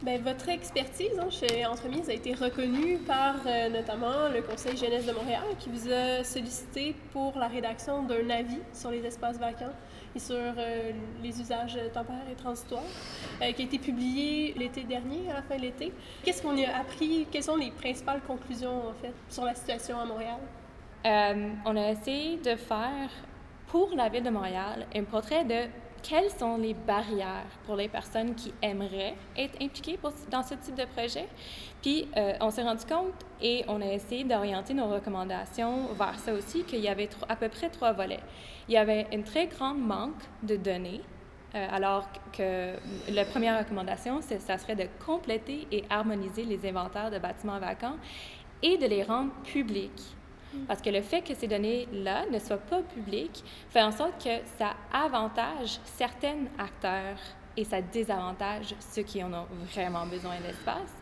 Bien, 0.00 0.18
votre 0.18 0.48
expertise 0.48 1.18
hein, 1.18 1.26
chez 1.28 1.66
Entremise 1.66 2.08
a 2.08 2.12
été 2.12 2.32
reconnue 2.32 2.98
par 2.98 3.34
euh, 3.44 3.68
notamment 3.68 4.28
le 4.32 4.42
Conseil 4.42 4.76
jeunesse 4.76 5.06
de 5.06 5.12
Montréal 5.12 5.42
qui 5.58 5.70
vous 5.70 5.90
a 5.92 6.22
sollicité 6.22 6.94
pour 7.12 7.36
la 7.36 7.48
rédaction 7.48 8.04
d'un 8.04 8.30
avis 8.30 8.60
sur 8.72 8.92
les 8.92 9.04
espaces 9.04 9.40
vacants 9.40 9.72
et 10.14 10.20
sur 10.20 10.36
euh, 10.36 10.92
les 11.20 11.40
usages 11.40 11.76
temporaires 11.92 12.28
et 12.30 12.36
transitoires, 12.36 12.84
euh, 13.42 13.50
qui 13.50 13.62
a 13.62 13.64
été 13.64 13.80
publié 13.80 14.54
l'été 14.56 14.84
dernier, 14.84 15.28
à 15.32 15.34
la 15.34 15.42
fin 15.42 15.56
de 15.56 15.62
l'été. 15.62 15.92
Qu'est-ce 16.22 16.42
qu'on 16.42 16.56
y 16.56 16.64
a 16.64 16.78
appris? 16.78 17.26
Quelles 17.32 17.42
sont 17.42 17.56
les 17.56 17.72
principales 17.72 18.20
conclusions, 18.24 18.90
en 18.90 18.94
fait, 19.02 19.14
sur 19.28 19.44
la 19.44 19.56
situation 19.56 19.98
à 19.98 20.04
Montréal? 20.04 20.38
on 21.04 21.76
a 21.76 21.90
essayé 21.90 22.36
de 22.36 22.54
faire, 22.54 23.08
pour 23.66 23.90
la 23.96 24.08
ville 24.08 24.22
de 24.22 24.30
Montréal, 24.30 24.86
un 24.94 25.04
portrait 25.04 25.44
de 25.44 25.68
quelles 26.02 26.30
sont 26.30 26.56
les 26.56 26.74
barrières 26.74 27.46
pour 27.66 27.76
les 27.76 27.88
personnes 27.88 28.34
qui 28.34 28.52
aimeraient 28.62 29.14
être 29.36 29.62
impliquées 29.62 29.98
dans 30.30 30.42
ce 30.42 30.54
type 30.54 30.74
de 30.74 30.84
projet? 30.84 31.26
Puis, 31.82 32.08
euh, 32.16 32.32
on 32.40 32.50
s'est 32.50 32.62
rendu 32.62 32.84
compte 32.84 33.12
et 33.40 33.64
on 33.68 33.80
a 33.80 33.86
essayé 33.86 34.24
d'orienter 34.24 34.74
nos 34.74 34.88
recommandations 34.88 35.86
vers 35.94 36.18
ça 36.18 36.32
aussi, 36.32 36.64
qu'il 36.64 36.80
y 36.80 36.88
avait 36.88 37.08
à 37.28 37.36
peu 37.36 37.48
près 37.48 37.68
trois 37.68 37.92
volets. 37.92 38.20
Il 38.68 38.74
y 38.74 38.76
avait 38.76 39.06
une 39.12 39.24
très 39.24 39.46
grande 39.46 39.80
manque 39.80 40.22
de 40.42 40.56
données, 40.56 41.00
euh, 41.54 41.66
alors 41.70 42.08
que 42.32 42.74
la 43.10 43.24
première 43.24 43.58
recommandation, 43.58 44.20
ça 44.20 44.58
serait 44.58 44.76
de 44.76 44.88
compléter 45.04 45.66
et 45.70 45.84
harmoniser 45.88 46.44
les 46.44 46.68
inventaires 46.68 47.10
de 47.10 47.18
bâtiments 47.18 47.58
vacants 47.58 47.96
et 48.62 48.76
de 48.76 48.86
les 48.86 49.02
rendre 49.02 49.32
publics 49.44 50.17
parce 50.66 50.80
que 50.80 50.90
le 50.90 51.02
fait 51.02 51.22
que 51.22 51.34
ces 51.34 51.46
données-là 51.46 52.26
ne 52.30 52.38
soient 52.38 52.58
pas 52.58 52.82
publiques 52.82 53.44
fait 53.70 53.82
en 53.82 53.92
sorte 53.92 54.22
que 54.22 54.30
ça 54.58 54.74
avantage 54.92 55.78
certains 55.84 56.46
acteurs 56.58 57.18
et 57.56 57.64
ça 57.64 57.82
désavantage 57.82 58.74
ceux 58.78 59.02
qui 59.02 59.22
en 59.22 59.32
ont 59.32 59.46
vraiment 59.72 60.06
besoin 60.06 60.36
d'espace. 60.40 60.94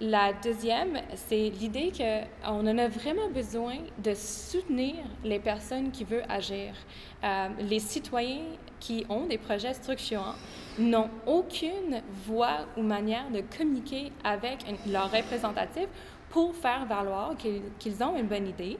La 0.00 0.32
deuxième, 0.32 1.00
c'est 1.14 1.50
l'idée 1.50 1.92
qu'on 1.96 2.66
en 2.66 2.78
a 2.78 2.88
vraiment 2.88 3.28
besoin 3.30 3.76
de 4.02 4.14
soutenir 4.14 4.96
les 5.22 5.38
personnes 5.38 5.92
qui 5.92 6.02
veulent 6.02 6.24
agir. 6.28 6.74
Euh, 7.22 7.48
les 7.60 7.78
citoyens 7.78 8.56
qui 8.80 9.04
ont 9.08 9.26
des 9.26 9.38
projets 9.38 9.74
structurants 9.74 10.34
n'ont 10.78 11.08
aucune 11.26 12.02
voie 12.26 12.66
ou 12.76 12.82
manière 12.82 13.30
de 13.30 13.42
communiquer 13.56 14.10
avec 14.24 14.64
leurs 14.88 15.12
représentatifs 15.12 15.88
pour 16.32 16.56
faire 16.56 16.86
valoir 16.86 17.34
qu'ils 17.78 18.02
ont 18.02 18.16
une 18.16 18.26
bonne 18.26 18.48
idée. 18.48 18.78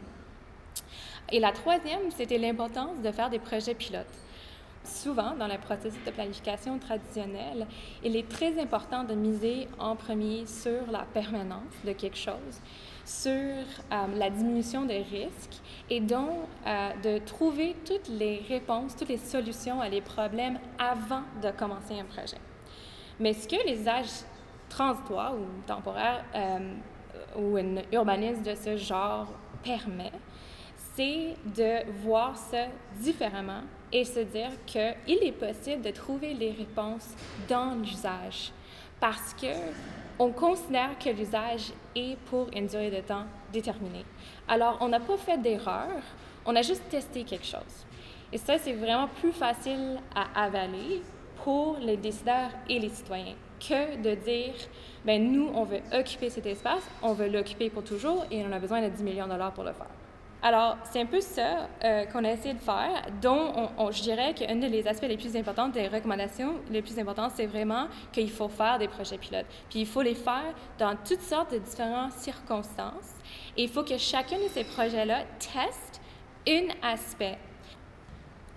Et 1.30 1.38
la 1.38 1.52
troisième, 1.52 2.10
c'était 2.10 2.38
l'importance 2.38 3.00
de 3.00 3.12
faire 3.12 3.30
des 3.30 3.38
projets 3.38 3.74
pilotes. 3.74 4.06
Souvent, 4.84 5.36
dans 5.36 5.46
le 5.46 5.58
processus 5.58 6.02
de 6.04 6.10
planification 6.10 6.78
traditionnel, 6.78 7.68
il 8.02 8.16
est 8.16 8.28
très 8.28 8.60
important 8.60 9.04
de 9.04 9.14
miser 9.14 9.68
en 9.78 9.94
premier 9.94 10.44
sur 10.46 10.90
la 10.90 11.04
permanence 11.14 11.72
de 11.84 11.92
quelque 11.92 12.16
chose, 12.16 12.60
sur 13.04 13.30
euh, 13.30 14.06
la 14.16 14.28
diminution 14.28 14.84
des 14.84 15.02
risques 15.02 15.60
et 15.88 16.00
donc 16.00 16.30
euh, 16.66 16.88
de 17.02 17.18
trouver 17.18 17.76
toutes 17.84 18.08
les 18.08 18.42
réponses, 18.48 18.96
toutes 18.96 19.10
les 19.10 19.18
solutions 19.18 19.80
à 19.80 19.88
les 19.88 20.00
problèmes 20.00 20.58
avant 20.78 21.22
de 21.40 21.50
commencer 21.52 22.00
un 22.00 22.04
projet. 22.04 22.38
Mais 23.20 23.34
ce 23.34 23.46
que 23.46 23.64
les 23.64 23.88
âges 23.88 24.24
transitoires 24.68 25.34
ou 25.34 25.46
temporaires 25.66 26.24
euh, 26.34 26.58
ou 27.36 27.56
un 27.56 27.82
urbanisme 27.92 28.42
de 28.42 28.54
ce 28.54 28.76
genre 28.76 29.28
permet, 29.62 30.12
c'est 30.94 31.34
de 31.56 31.90
voir 32.02 32.36
ça 32.36 32.66
différemment 33.00 33.62
et 33.92 34.04
se 34.04 34.20
dire 34.20 34.50
qu'il 34.66 35.22
est 35.22 35.32
possible 35.32 35.82
de 35.82 35.90
trouver 35.90 36.34
les 36.34 36.50
réponses 36.50 37.14
dans 37.48 37.74
l'usage 37.74 38.52
parce 39.00 39.34
que 39.34 39.48
on 40.18 40.30
considère 40.30 40.96
que 40.98 41.10
l'usage 41.10 41.72
est 41.96 42.16
pour 42.26 42.46
une 42.54 42.66
durée 42.66 42.90
de 42.90 43.00
temps 43.00 43.24
déterminée. 43.52 44.04
Alors, 44.46 44.78
on 44.80 44.88
n'a 44.88 45.00
pas 45.00 45.16
fait 45.16 45.38
d'erreur, 45.38 45.88
on 46.46 46.54
a 46.54 46.62
juste 46.62 46.88
testé 46.88 47.24
quelque 47.24 47.46
chose. 47.46 47.86
Et 48.32 48.38
ça, 48.38 48.58
c'est 48.58 48.74
vraiment 48.74 49.08
plus 49.08 49.32
facile 49.32 49.98
à 50.14 50.44
avaler 50.44 51.02
pour 51.42 51.78
les 51.78 51.96
décideurs 51.96 52.50
et 52.68 52.78
les 52.78 52.90
citoyens 52.90 53.34
que 53.68 53.96
de 54.02 54.14
dire, 54.14 54.54
ben 55.04 55.32
nous, 55.32 55.50
on 55.54 55.64
veut 55.64 55.80
occuper 55.92 56.30
cet 56.30 56.46
espace, 56.46 56.82
on 57.02 57.12
veut 57.12 57.28
l'occuper 57.28 57.70
pour 57.70 57.84
toujours 57.84 58.24
et 58.30 58.44
on 58.44 58.52
a 58.52 58.58
besoin 58.58 58.82
de 58.82 58.88
10 58.88 59.02
millions 59.02 59.26
de 59.26 59.32
dollars 59.32 59.52
pour 59.52 59.64
le 59.64 59.72
faire. 59.72 59.90
Alors, 60.44 60.76
c'est 60.90 61.00
un 61.00 61.06
peu 61.06 61.20
ça 61.20 61.68
euh, 61.84 62.04
qu'on 62.06 62.24
a 62.24 62.32
essayé 62.32 62.54
de 62.54 62.58
faire, 62.58 63.06
dont 63.22 63.70
on, 63.78 63.92
je 63.92 64.02
dirais 64.02 64.34
qu'un 64.34 64.56
des 64.56 64.88
aspects 64.88 65.06
les 65.06 65.16
plus 65.16 65.36
importants 65.36 65.68
des 65.68 65.86
recommandations, 65.86 66.54
les 66.68 66.82
plus 66.82 66.98
importants, 66.98 67.28
c'est 67.32 67.46
vraiment 67.46 67.86
qu'il 68.10 68.28
faut 68.28 68.48
faire 68.48 68.76
des 68.80 68.88
projets 68.88 69.18
pilotes. 69.18 69.46
Puis 69.70 69.80
il 69.80 69.86
faut 69.86 70.02
les 70.02 70.16
faire 70.16 70.52
dans 70.80 70.96
toutes 70.96 71.20
sortes 71.20 71.52
de 71.52 71.58
différentes 71.58 72.12
circonstances. 72.14 73.14
Et 73.56 73.62
il 73.62 73.68
faut 73.68 73.84
que 73.84 73.96
chacun 73.98 74.38
de 74.38 74.48
ces 74.52 74.64
projets-là 74.64 75.22
teste 75.38 76.00
un 76.48 76.66
aspect 76.82 77.38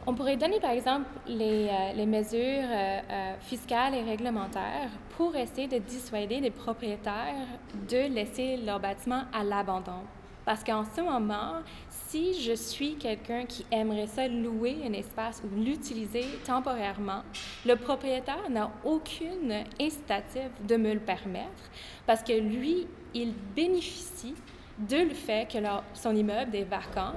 on 0.07 0.13
pourrait 0.13 0.37
donner 0.37 0.59
par 0.59 0.71
exemple 0.71 1.07
les, 1.27 1.69
euh, 1.69 2.05
mesures 2.05 2.39
euh, 2.39 2.99
euh, 3.09 3.33
fiscales 3.41 3.95
et 3.95 4.03
réglementaires 4.03 4.89
pour 5.17 5.35
essayer 5.35 5.67
de 5.67 5.79
dissuader 5.79 6.39
les 6.39 6.51
propriétaires 6.51 7.47
de 7.89 8.13
laisser 8.13 8.57
leur 8.57 8.79
bâtiment 8.79 9.23
à 9.33 9.43
l'abandon. 9.43 10.03
Parce 10.45 10.63
qu'en 10.63 10.83
ce 10.85 11.01
moment, 11.01 11.61
si 11.89 12.39
je 12.39 12.53
suis 12.53 12.95
quelqu'un 12.95 13.45
qui 13.45 13.65
aimerait 13.71 14.05
ça 14.05 14.27
louer 14.27 14.77
un 14.85 14.93
espace 14.93 15.41
ou 15.43 15.59
l'utiliser 15.59 16.23
temporairement, 16.45 17.23
le 17.65 17.75
propriétaire 17.75 18.47
n'a 18.51 18.71
aucune 18.83 19.63
incitative 19.81 20.51
de 20.67 20.75
me 20.75 20.93
le 20.93 20.99
permettre 20.99 21.71
parce 22.05 22.21
que 22.21 22.33
lui, 22.33 22.85
il 23.15 23.33
bénéficie 23.55 24.35
de 24.77 24.97
le 24.97 25.13
fait 25.13 25.49
que 25.51 25.57
son 25.93 26.15
immeuble 26.15 26.55
est 26.55 26.63
vacant 26.63 27.13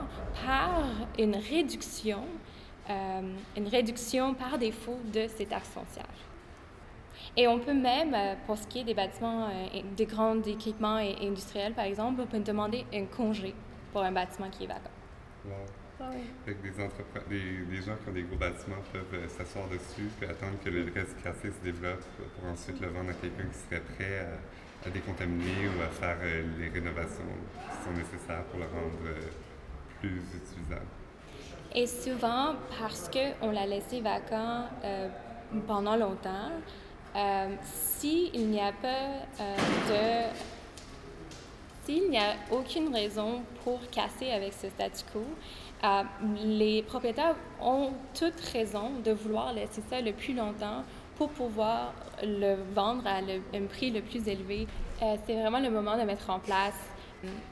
par 0.47 0.85
une 1.19 1.37
réduction, 1.37 2.23
euh, 2.91 3.21
une 3.57 3.69
réduction 3.69 4.35
par 4.35 4.59
défaut 4.59 4.99
de 5.13 5.27
ses 5.29 5.47
taxes 5.47 5.69
foncières. 5.69 6.07
Et 7.37 7.47
on 7.47 7.59
peut 7.59 7.75
même, 7.75 8.15
euh, 8.15 8.35
pour 8.47 8.57
ce 8.57 8.67
qui 8.67 8.81
est 8.81 8.85
des 8.85 8.95
bâtiments, 8.95 9.49
euh, 9.49 9.83
des 9.97 10.07
grands 10.07 10.41
équipements 10.43 10.97
industriels, 10.97 11.75
par 11.75 11.85
exemple, 11.85 12.21
on 12.23 12.27
peut 12.27 12.39
demander 12.41 12.85
un 12.93 13.05
congé 13.05 13.55
pour 13.93 14.03
un 14.03 14.13
bâtiment 14.13 14.49
qui 14.51 14.65
est 14.65 14.69
vacant. 14.69 14.91
Wow. 15.45 15.53
Ah 16.01 16.11
des, 16.47 16.55
des, 16.55 16.69
gens 17.83 17.97
qui 17.97 18.09
ont 18.09 18.13
des 18.13 18.23
gros 18.23 18.37
bâtiments 18.37 18.77
peuvent 18.93 19.29
s'asseoir 19.29 19.67
dessus 19.69 20.09
et 20.23 20.27
attendre 20.27 20.57
que 20.65 20.71
le 20.71 20.93
reste 20.95 21.17
du 21.17 21.23
quartier 21.25 21.51
se 21.51 21.65
développe 21.65 22.05
pour 22.39 22.49
ensuite 22.49 22.81
le 22.81 22.87
vendre 22.87 23.11
à 23.11 23.15
quelqu'un 23.15 23.49
qui 23.49 23.59
serait 23.59 23.81
prêt 23.81 24.21
à 24.21 24.39
à 24.87 24.91
décontaminer 24.91 25.69
ou 25.69 25.83
à 25.83 25.89
faire 25.89 26.17
euh, 26.23 26.45
les 26.59 26.69
rénovations 26.69 27.25
qui 27.25 27.85
sont 27.85 27.93
nécessaires 27.93 28.45
pour 28.45 28.61
le 28.61 28.67
rendre 28.67 28.99
euh, 29.07 29.21
plus 30.01 30.23
utilisable. 30.37 30.87
Et 31.75 31.87
souvent, 31.87 32.55
parce 32.79 33.11
qu'on 33.11 33.51
l'a 33.51 33.67
laissé 33.67 34.01
vacant 34.01 34.65
euh, 34.85 35.09
pendant 35.67 35.97
longtemps, 35.97 36.51
s'il 37.63 38.49
n'y 38.49 38.61
a 38.61 38.73
pas 38.73 39.09
de... 39.89 40.29
S'il 41.85 42.11
n'y 42.11 42.19
a 42.19 42.35
aucune 42.51 42.95
raison 42.95 43.41
pour 43.65 43.81
casser 43.91 44.31
avec 44.31 44.53
ce 44.53 44.69
statu 44.69 45.05
quo, 45.11 45.25
les 46.45 46.83
propriétaires 46.83 47.35
ont 47.63 47.93
toute 48.15 48.39
raison 48.53 48.91
de 49.03 49.13
vouloir 49.13 49.55
laisser 49.55 49.83
ça 49.89 50.01
le 50.01 50.13
plus 50.13 50.35
longtemps 50.35 50.85
pour 51.19 51.31
pouvoir 51.31 51.93
le 52.23 52.57
vendre 52.75 53.07
à 53.07 53.17
un 53.17 53.67
prix 53.67 53.91
le 53.91 54.01
plus 54.01 54.27
élevé. 54.29 54.67
Euh, 55.03 55.17
c'est 55.27 55.35
vraiment 55.35 55.59
le 55.59 55.71
moment 55.71 55.97
de 55.97 56.03
mettre 56.03 56.31
en 56.31 56.39
place 56.39 56.75
euh, 56.75 56.98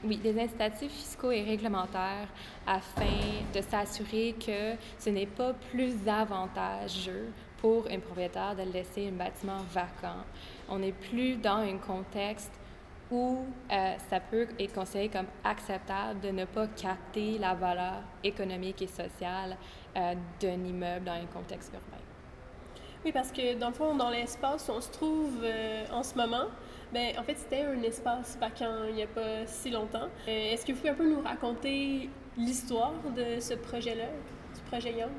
oui, 0.03 0.17
des 0.17 0.39
incitatifs 0.39 0.91
fiscaux 0.91 1.31
et 1.31 1.43
réglementaires 1.43 2.27
afin 2.65 3.05
de 3.53 3.61
s'assurer 3.61 4.35
que 4.39 4.75
ce 4.97 5.09
n'est 5.09 5.25
pas 5.25 5.53
plus 5.71 5.95
avantageux 6.07 7.31
pour 7.57 7.87
un 7.89 7.99
propriétaire 7.99 8.55
de 8.55 8.63
laisser 8.71 9.09
un 9.09 9.13
bâtiment 9.13 9.63
vacant. 9.71 10.23
On 10.69 10.79
n'est 10.79 10.91
plus 10.91 11.35
dans 11.35 11.57
un 11.57 11.77
contexte 11.77 12.51
où 13.09 13.45
euh, 13.71 13.95
ça 14.09 14.19
peut 14.19 14.47
être 14.59 14.73
considéré 14.73 15.09
comme 15.09 15.27
acceptable 15.43 16.19
de 16.19 16.29
ne 16.29 16.45
pas 16.45 16.67
capter 16.67 17.37
la 17.37 17.53
valeur 17.53 18.03
économique 18.23 18.81
et 18.81 18.87
sociale 18.87 19.57
d'un 19.95 20.63
immeuble 20.63 21.05
dans 21.05 21.13
un 21.13 21.25
contexte 21.25 21.73
urbain. 21.73 22.03
Oui, 23.05 23.11
parce 23.11 23.31
que 23.31 23.57
dans 23.57 23.69
le 23.69 23.73
fond, 23.73 23.95
dans 23.95 24.09
l'espace 24.09 24.67
où 24.69 24.73
on 24.73 24.81
se 24.81 24.91
trouve 24.91 25.39
euh, 25.43 25.85
en 25.91 26.03
ce 26.03 26.15
moment, 26.15 26.45
ben, 26.93 27.17
en 27.17 27.23
fait, 27.23 27.35
c'était 27.35 27.63
un 27.63 27.81
espace 27.83 28.37
vacant 28.39 28.85
il 28.89 28.95
n'y 28.95 29.03
a 29.03 29.07
pas 29.07 29.45
si 29.45 29.69
longtemps. 29.69 30.07
Euh, 30.27 30.53
est-ce 30.53 30.65
que 30.65 30.71
vous 30.71 30.79
pouvez 30.79 30.89
un 30.91 30.95
peu 30.95 31.09
nous 31.09 31.21
raconter 31.21 32.09
l'histoire 32.37 32.93
de 33.15 33.39
ce 33.39 33.53
projet-là, 33.55 34.05
du 34.55 34.61
projet 34.69 34.91
Young? 34.91 35.11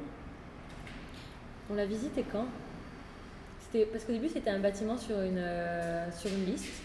On 1.70 1.74
l'a 1.74 1.86
visité 1.86 2.24
quand? 2.30 2.46
Parce 3.92 4.04
qu'au 4.04 4.12
début, 4.12 4.28
c'était 4.28 4.50
un 4.50 4.60
bâtiment 4.60 4.96
sur 4.96 5.20
une, 5.20 5.36
euh, 5.36 6.10
sur 6.12 6.30
une 6.30 6.46
liste, 6.46 6.82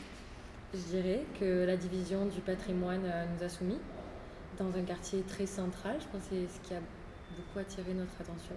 je 0.73 0.79
dirais, 0.79 1.21
que 1.39 1.63
la 1.65 1.77
division 1.77 2.25
du 2.25 2.41
patrimoine 2.41 3.03
nous 3.03 3.45
a 3.45 3.47
soumis, 3.47 3.79
dans 4.57 4.75
un 4.77 4.83
quartier 4.83 5.21
très 5.21 5.45
central. 5.45 5.95
Je 5.99 6.07
pense 6.07 6.27
que 6.27 6.35
c'est 6.35 6.53
ce 6.53 6.67
qui 6.67 6.73
a 6.73 6.79
beaucoup 7.37 7.59
attiré 7.59 7.93
notre 7.93 8.13
attention. 8.19 8.55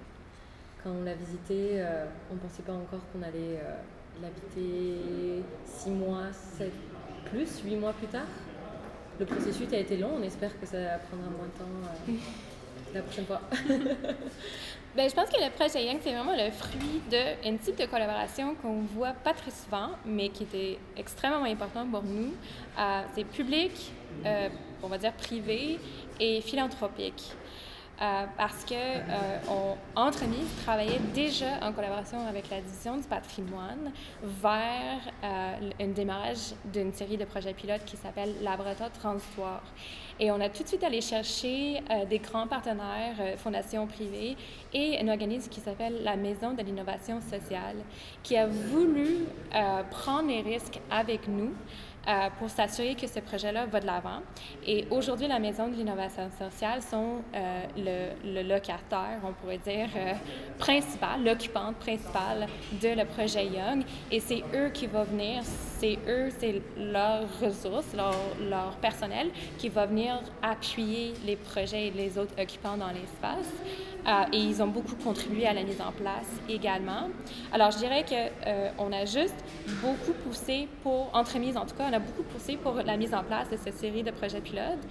Quand 0.83 0.91
on 0.91 1.05
l'a 1.05 1.15
visité, 1.15 1.81
euh, 1.81 2.07
on 2.31 2.35
ne 2.35 2.41
pensait 2.41 2.63
pas 2.63 2.73
encore 2.73 3.01
qu'on 3.13 3.23
allait 3.23 3.59
euh, 3.59 3.77
l'habiter 4.23 5.43
6 5.65 5.91
mois, 5.91 6.33
7, 6.59 6.73
plus, 7.27 7.61
8 7.65 7.77
mois 7.77 7.93
plus 7.93 8.07
tard. 8.07 8.27
Le 9.19 9.27
processus 9.27 9.73
a 9.73 9.79
été 9.79 9.97
long, 9.97 10.11
on 10.19 10.23
espère 10.23 10.59
que 10.61 10.67
ça 10.67 10.77
prendra 11.09 11.31
moins 11.31 11.47
de 11.47 11.59
temps 11.59 12.09
euh, 12.09 12.13
la 12.95 13.03
prochaine 13.03 13.25
fois. 13.25 13.41
ben, 14.97 15.09
je 15.09 15.15
pense 15.15 15.29
que 15.31 15.43
le 15.43 15.51
projet 15.51 15.87
Young, 15.87 15.99
c'est 16.03 16.13
vraiment 16.13 16.37
le 16.37 16.51
fruit 16.51 17.01
d'un 17.11 17.57
type 17.57 17.79
de 17.79 17.87
collaboration 17.87 18.55
qu'on 18.57 18.83
voit 18.83 19.13
pas 19.13 19.33
très 19.33 19.51
souvent, 19.51 19.91
mais 20.05 20.29
qui 20.29 20.43
était 20.43 20.79
extrêmement 20.97 21.45
important 21.45 21.87
pour 21.87 22.03
nous. 22.03 22.33
c'est 23.15 23.25
public, 23.25 23.93
on 24.83 24.89
va 24.89 24.99
dire 24.99 25.13
privé 25.15 25.79
et 26.21 26.41
philanthropique. 26.43 27.33
Euh, 28.01 28.27
parce 28.37 28.63
que 28.65 28.75
euh, 28.75 29.39
on, 29.49 29.77
Entremise 29.99 30.49
travaillait 30.65 31.01
déjà 31.15 31.59
en 31.63 31.73
collaboration 31.73 32.19
avec 32.29 32.51
la 32.51 32.61
division 32.61 32.99
du 32.99 33.05
patrimoine 33.05 33.91
vers 34.23 35.01
euh, 35.25 35.71
un 35.81 35.89
démarrage 35.89 36.53
d'une 36.71 36.93
série 36.93 37.17
de 37.17 37.25
projets 37.25 37.55
pilotes 37.55 37.87
qui 37.87 37.97
s'appelle 37.97 38.35
Laboratoire 38.43 38.93
Transitoire. 38.93 39.63
Et 40.21 40.31
on 40.31 40.39
a 40.43 40.51
tout 40.51 40.63
de 40.63 40.69
suite 40.69 40.85
allé 40.85 41.01
chercher 41.01 41.83
des 42.09 42.19
grands 42.19 42.47
partenaires, 42.47 43.37
fondations 43.37 43.87
privées, 43.87 44.35
et 44.73 44.99
un 44.99 45.09
organisme 45.09 45.51
qui 45.51 45.61
s'appelle 45.61 46.03
la 46.03 46.17
Maison 46.17 46.53
de 46.55 46.63
l'innovation 46.63 47.21
sociale, 47.21 47.77
qui 48.23 48.35
a 48.35 48.47
voulu 48.47 49.27
prendre 49.91 50.29
les 50.29 50.41
risques 50.41 50.81
avec 50.91 51.29
nous 51.29 51.53
euh, 52.09 52.29
pour 52.39 52.49
s'assurer 52.49 52.95
que 52.95 53.09
ce 53.09 53.19
projet-là 53.19 53.67
va 53.67 53.81
de 53.81 53.87
l'avant. 53.87 54.21
Et 54.65 54.87
aujourd'hui, 54.93 55.27
la 55.27 55.41
Maison 55.41 55.67
de 55.67 55.75
l'innovation 55.75 56.31
sociale 56.39 56.81
sont 56.81 57.17
euh, 57.35 58.13
le, 58.25 58.43
locataire, 58.45 59.19
on 59.25 59.33
pourrait 59.33 59.59
dire, 59.59 59.89
euh, 59.97 60.13
principal, 60.57 61.25
l'occupante 61.25 61.75
principale 61.79 62.47
de 62.81 62.89
le 62.91 63.05
projet 63.07 63.47
Young. 63.47 63.83
Et 64.13 64.21
c'est 64.21 64.45
eux 64.55 64.69
qui 64.73 64.87
vont 64.87 65.03
venir, 65.03 65.43
c'est 65.81 65.99
eux, 66.07 66.29
c'est 66.39 66.63
leurs 66.79 67.27
ressources, 67.41 67.93
leur, 67.93 68.77
personnel 68.81 69.31
qui 69.59 69.69
va 69.69 69.87
venir 69.87 70.21
appuyer 70.43 71.13
les 71.25 71.35
projets 71.35 71.89
et 71.89 71.91
les 71.91 72.19
autres 72.19 72.41
occupants 72.41 72.77
dans 72.77 72.91
l'espace. 72.91 73.53
et 74.33 74.39
ils 74.39 74.63
ont 74.63 74.69
beaucoup 74.69 74.95
contribué 74.95 75.47
à 75.47 75.53
la 75.53 75.65
mise 75.65 75.81
en 75.81 75.91
place 75.91 76.29
également. 76.49 77.09
Alors, 77.53 77.73
je 77.73 77.79
dirais 77.79 78.05
qu'on 78.05 78.93
a 78.93 79.05
juste 79.05 79.35
beaucoup 79.83 80.13
poussé 80.25 80.69
pour, 80.85 81.11
entremise 81.13 81.57
en 81.57 81.67
tout 81.67 81.75
cas, 81.75 81.91
beaucoup 81.99 82.23
poussé 82.23 82.57
pour 82.57 82.75
la 82.75 82.97
mise 82.97 83.15
en 83.15 83.23
place 83.23 83.51
de 83.51 83.57
cette 83.57 83.77
série 83.77 84.03
de 84.03 84.11
projets 84.11 84.41
pilotes. 84.41 84.87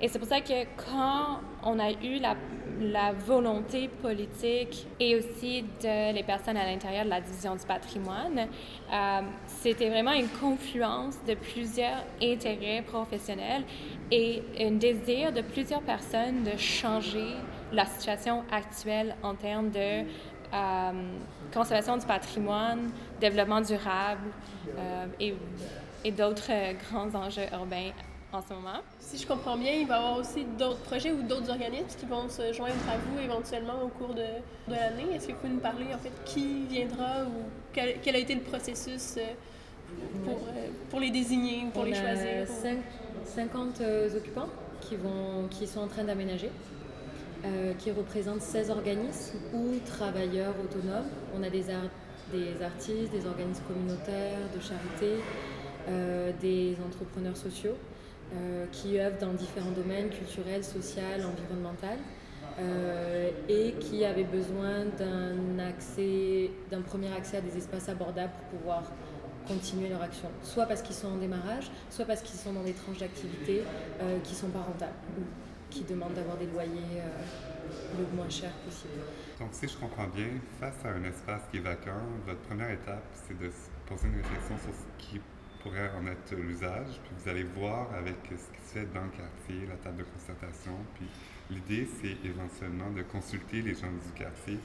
Et 0.00 0.08
c'est 0.08 0.18
pour 0.18 0.28
ça 0.28 0.40
que 0.40 0.64
quand 0.76 1.40
on 1.62 1.78
a 1.78 1.90
eu 1.90 2.18
la, 2.18 2.34
la, 2.80 3.12
volonté 3.12 3.88
politique 3.88 4.86
et 4.98 5.14
aussi 5.14 5.62
de 5.82 6.14
les 6.14 6.22
personnes 6.22 6.56
à 6.56 6.64
l'intérieur 6.64 7.04
de 7.04 7.10
la 7.10 7.20
division 7.20 7.54
du 7.54 7.66
patrimoine, 7.66 8.48
euh, 8.92 9.20
c'était 9.46 9.90
vraiment 9.90 10.12
une 10.12 10.28
confluence 10.28 11.16
de 11.28 11.34
plusieurs 11.34 12.04
intérêts 12.22 12.82
professionnels 12.86 13.64
et 14.10 14.42
un 14.58 14.72
désir 14.72 15.32
de 15.32 15.42
plusieurs 15.42 15.82
personnes 15.82 16.44
de 16.44 16.56
changer 16.56 17.34
la 17.72 17.84
situation 17.84 18.42
actuelle 18.50 19.14
en 19.22 19.34
termes 19.34 19.70
de 19.70 20.04
euh, 20.52 20.92
conservation 21.52 21.96
du 21.96 22.06
patrimoine, 22.06 22.90
développement 23.20 23.60
durable 23.60 24.30
euh, 24.78 25.06
et 25.20 25.34
et 26.04 26.12
d'autres 26.12 26.50
euh, 26.50 26.72
grands 26.74 27.14
enjeux 27.14 27.46
urbains 27.52 27.90
en 28.32 28.40
ce 28.42 28.54
moment. 28.54 28.80
Si 29.00 29.18
je 29.18 29.26
comprends 29.26 29.56
bien, 29.56 29.72
il 29.72 29.86
va 29.86 29.96
y 29.96 29.98
avoir 29.98 30.18
aussi 30.18 30.44
d'autres 30.58 30.80
projets 30.80 31.10
ou 31.12 31.22
d'autres 31.22 31.50
organismes 31.50 31.98
qui 31.98 32.06
vont 32.06 32.28
se 32.28 32.52
joindre 32.52 32.74
à 32.88 32.96
vous 32.96 33.18
éventuellement 33.18 33.82
au 33.82 33.88
cours 33.88 34.14
de, 34.14 34.22
de 34.68 34.74
l'année. 34.74 35.14
Est-ce 35.14 35.28
que 35.28 35.32
vous 35.32 35.38
pouvez 35.38 35.52
nous 35.52 35.60
parler 35.60 35.86
en 35.92 35.98
fait 35.98 36.12
qui 36.24 36.66
viendra 36.68 37.24
ou 37.24 37.42
quel, 37.72 38.14
a 38.14 38.18
été 38.18 38.34
le 38.34 38.42
processus 38.42 39.16
euh, 39.16 39.22
pour, 40.24 40.38
euh, 40.38 40.68
pour 40.90 41.00
les 41.00 41.10
désigner 41.10 41.64
ou 41.66 41.70
pour 41.70 41.84
les 41.84 41.94
choisir? 41.94 42.42
A 42.42 43.26
50 43.26 43.82
occupants 44.16 44.48
qui, 44.80 44.96
vont, 44.96 45.46
qui 45.50 45.66
sont 45.66 45.80
en 45.80 45.88
train 45.88 46.04
d'aménager. 46.04 46.50
qui 47.78 47.90
représentent 47.90 48.42
16 48.42 48.70
organismes 48.70 49.38
ou 49.54 49.78
travailleurs 49.86 50.54
autonomes. 50.64 51.08
On 51.36 51.42
a 51.42 51.50
des, 51.50 51.66
des 52.32 52.62
artistes, 52.62 53.12
des 53.12 53.26
organismes 53.26 53.62
communautaires, 53.66 54.38
de 54.54 54.60
charité, 54.60 55.22
euh, 55.22 55.59
des 56.40 56.76
entrepreneurs 56.86 57.36
sociaux 57.36 57.76
euh, 58.32 58.66
qui 58.70 59.00
œuvrent 59.00 59.18
dans 59.18 59.32
différents 59.32 59.72
domaines 59.72 60.08
culturels, 60.08 60.62
sociaux, 60.62 61.02
environnemental. 61.16 61.98
Euh, 62.58 63.30
et 63.48 63.72
qui 63.80 64.04
avaient 64.04 64.24
besoin 64.24 64.84
d'un 64.98 65.58
accès, 65.58 66.50
d'un 66.70 66.82
premier 66.82 67.12
accès 67.12 67.38
à 67.38 67.40
des 67.40 67.56
espaces 67.56 67.88
abordables 67.88 68.32
pour 68.32 68.58
pouvoir 68.58 68.82
continuer 69.46 69.88
leur 69.88 70.02
action, 70.02 70.28
soit 70.42 70.66
parce 70.66 70.82
qu'ils 70.82 70.94
sont 70.94 71.08
en 71.08 71.16
démarrage, 71.16 71.70
soit 71.90 72.04
parce 72.04 72.22
qu'ils 72.22 72.38
sont 72.38 72.52
dans 72.52 72.62
des 72.62 72.72
tranches 72.72 72.98
d'activité 72.98 73.62
qui 74.24 74.32
ne 74.32 74.36
sont 74.36 74.48
pas 74.48 74.60
rentables 74.60 74.92
ou 75.18 75.22
qui 75.70 75.84
demandent 75.84 76.14
d'avoir 76.14 76.36
des 76.36 76.46
loyers 76.46 77.00
le 77.98 78.16
moins 78.16 78.28
cher 78.28 78.50
possible. 78.64 79.00
Donc, 79.38 79.50
si 79.52 79.68
je 79.68 79.76
comprends 79.76 80.08
bien, 80.08 80.28
face 80.58 80.84
à 80.84 80.88
un 80.88 81.04
espace 81.04 81.42
qui 81.50 81.58
est 81.58 81.60
vacant, 81.60 82.02
votre 82.26 82.40
première 82.40 82.70
étape, 82.70 83.04
c'est 83.26 83.38
de 83.38 83.50
poser 83.86 84.08
une 84.08 84.16
réflexion 84.16 84.56
sur 84.58 84.74
ce 84.74 85.04
qui 85.06 85.20
pourrait 85.62 85.90
en 85.98 86.06
être 86.06 86.34
l'usage, 86.34 87.00
puis 87.04 87.12
vous 87.18 87.28
allez 87.28 87.44
voir 87.44 87.92
avec 87.94 88.16
ce 88.24 88.34
qui 88.34 88.66
se 88.66 88.72
fait 88.78 88.92
dans 88.92 89.04
le 89.04 89.10
quartier, 89.10 89.66
la 89.68 89.76
table 89.76 89.98
de 89.98 90.04
concertation, 90.04 90.72
puis 90.94 91.06
l'idée, 91.50 91.88
c'est 92.00 92.16
éventuellement 92.26 92.90
de 92.90 93.02
consulter 93.02 93.62
les 93.62 93.74
gens 93.74 93.90
du 93.90 94.12
quartier 94.14 94.58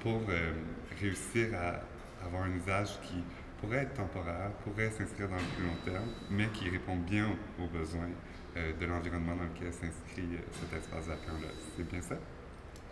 pour 0.00 0.20
euh, 0.28 0.52
réussir 1.00 1.48
à 1.54 2.26
avoir 2.26 2.44
un 2.44 2.54
usage 2.54 3.00
qui 3.02 3.22
pourrait 3.60 3.84
être 3.84 3.94
temporaire, 3.94 4.50
pourrait 4.64 4.90
s'inscrire 4.90 5.28
dans 5.28 5.36
le 5.36 5.56
plus 5.56 5.64
long 5.64 5.76
terme, 5.84 6.08
mais 6.30 6.48
qui 6.48 6.68
répond 6.68 6.96
bien 6.96 7.28
aux, 7.58 7.66
besoins 7.66 8.10
euh, 8.56 8.72
de 8.78 8.86
l'environnement 8.86 9.36
dans 9.36 9.44
lequel 9.44 9.72
s'inscrit 9.72 10.34
euh, 10.34 10.38
cet 10.52 10.78
espace 10.78 11.06
vacant-là. 11.06 11.48
C'est 11.76 11.88
bien 11.88 12.02
ça? 12.02 12.16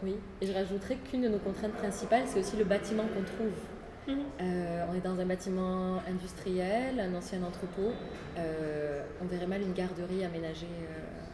Oui, 0.03 0.17
et 0.41 0.47
je 0.47 0.53
rajouterais 0.53 0.97
qu'une 0.97 1.23
de 1.23 1.29
nos 1.29 1.39
contraintes 1.39 1.75
principales, 1.75 2.23
c'est 2.27 2.39
aussi 2.39 2.57
le 2.57 2.65
bâtiment 2.65 3.03
qu'on 3.03 3.23
trouve. 3.23 3.53
Euh, 4.09 4.87
on 4.91 4.95
est 4.95 5.01
dans 5.01 5.19
un 5.21 5.27
bâtiment 5.27 5.99
industriel, 6.09 6.99
un 6.99 7.15
ancien 7.15 7.43
entrepôt. 7.43 7.93
on 8.37 9.27
verrait 9.27 9.47
mal 9.47 9.63
une 9.63 9.73
garderie 9.73 10.25
aménagée 10.25 10.67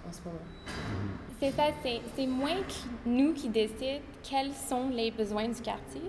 en 0.07 0.13
ce 0.13 0.21
moment. 0.25 0.39
C'est 1.41 1.51
ça, 1.53 1.65
c'est 1.83 2.27
moins 2.27 2.57
nous 3.05 3.35
qui 3.35 3.49
décident 3.49 4.01
quels 4.23 4.53
sont 4.53 4.89
les 4.89 5.11
besoins 5.11 5.49
du 5.49 5.61
quartier. 5.61 6.03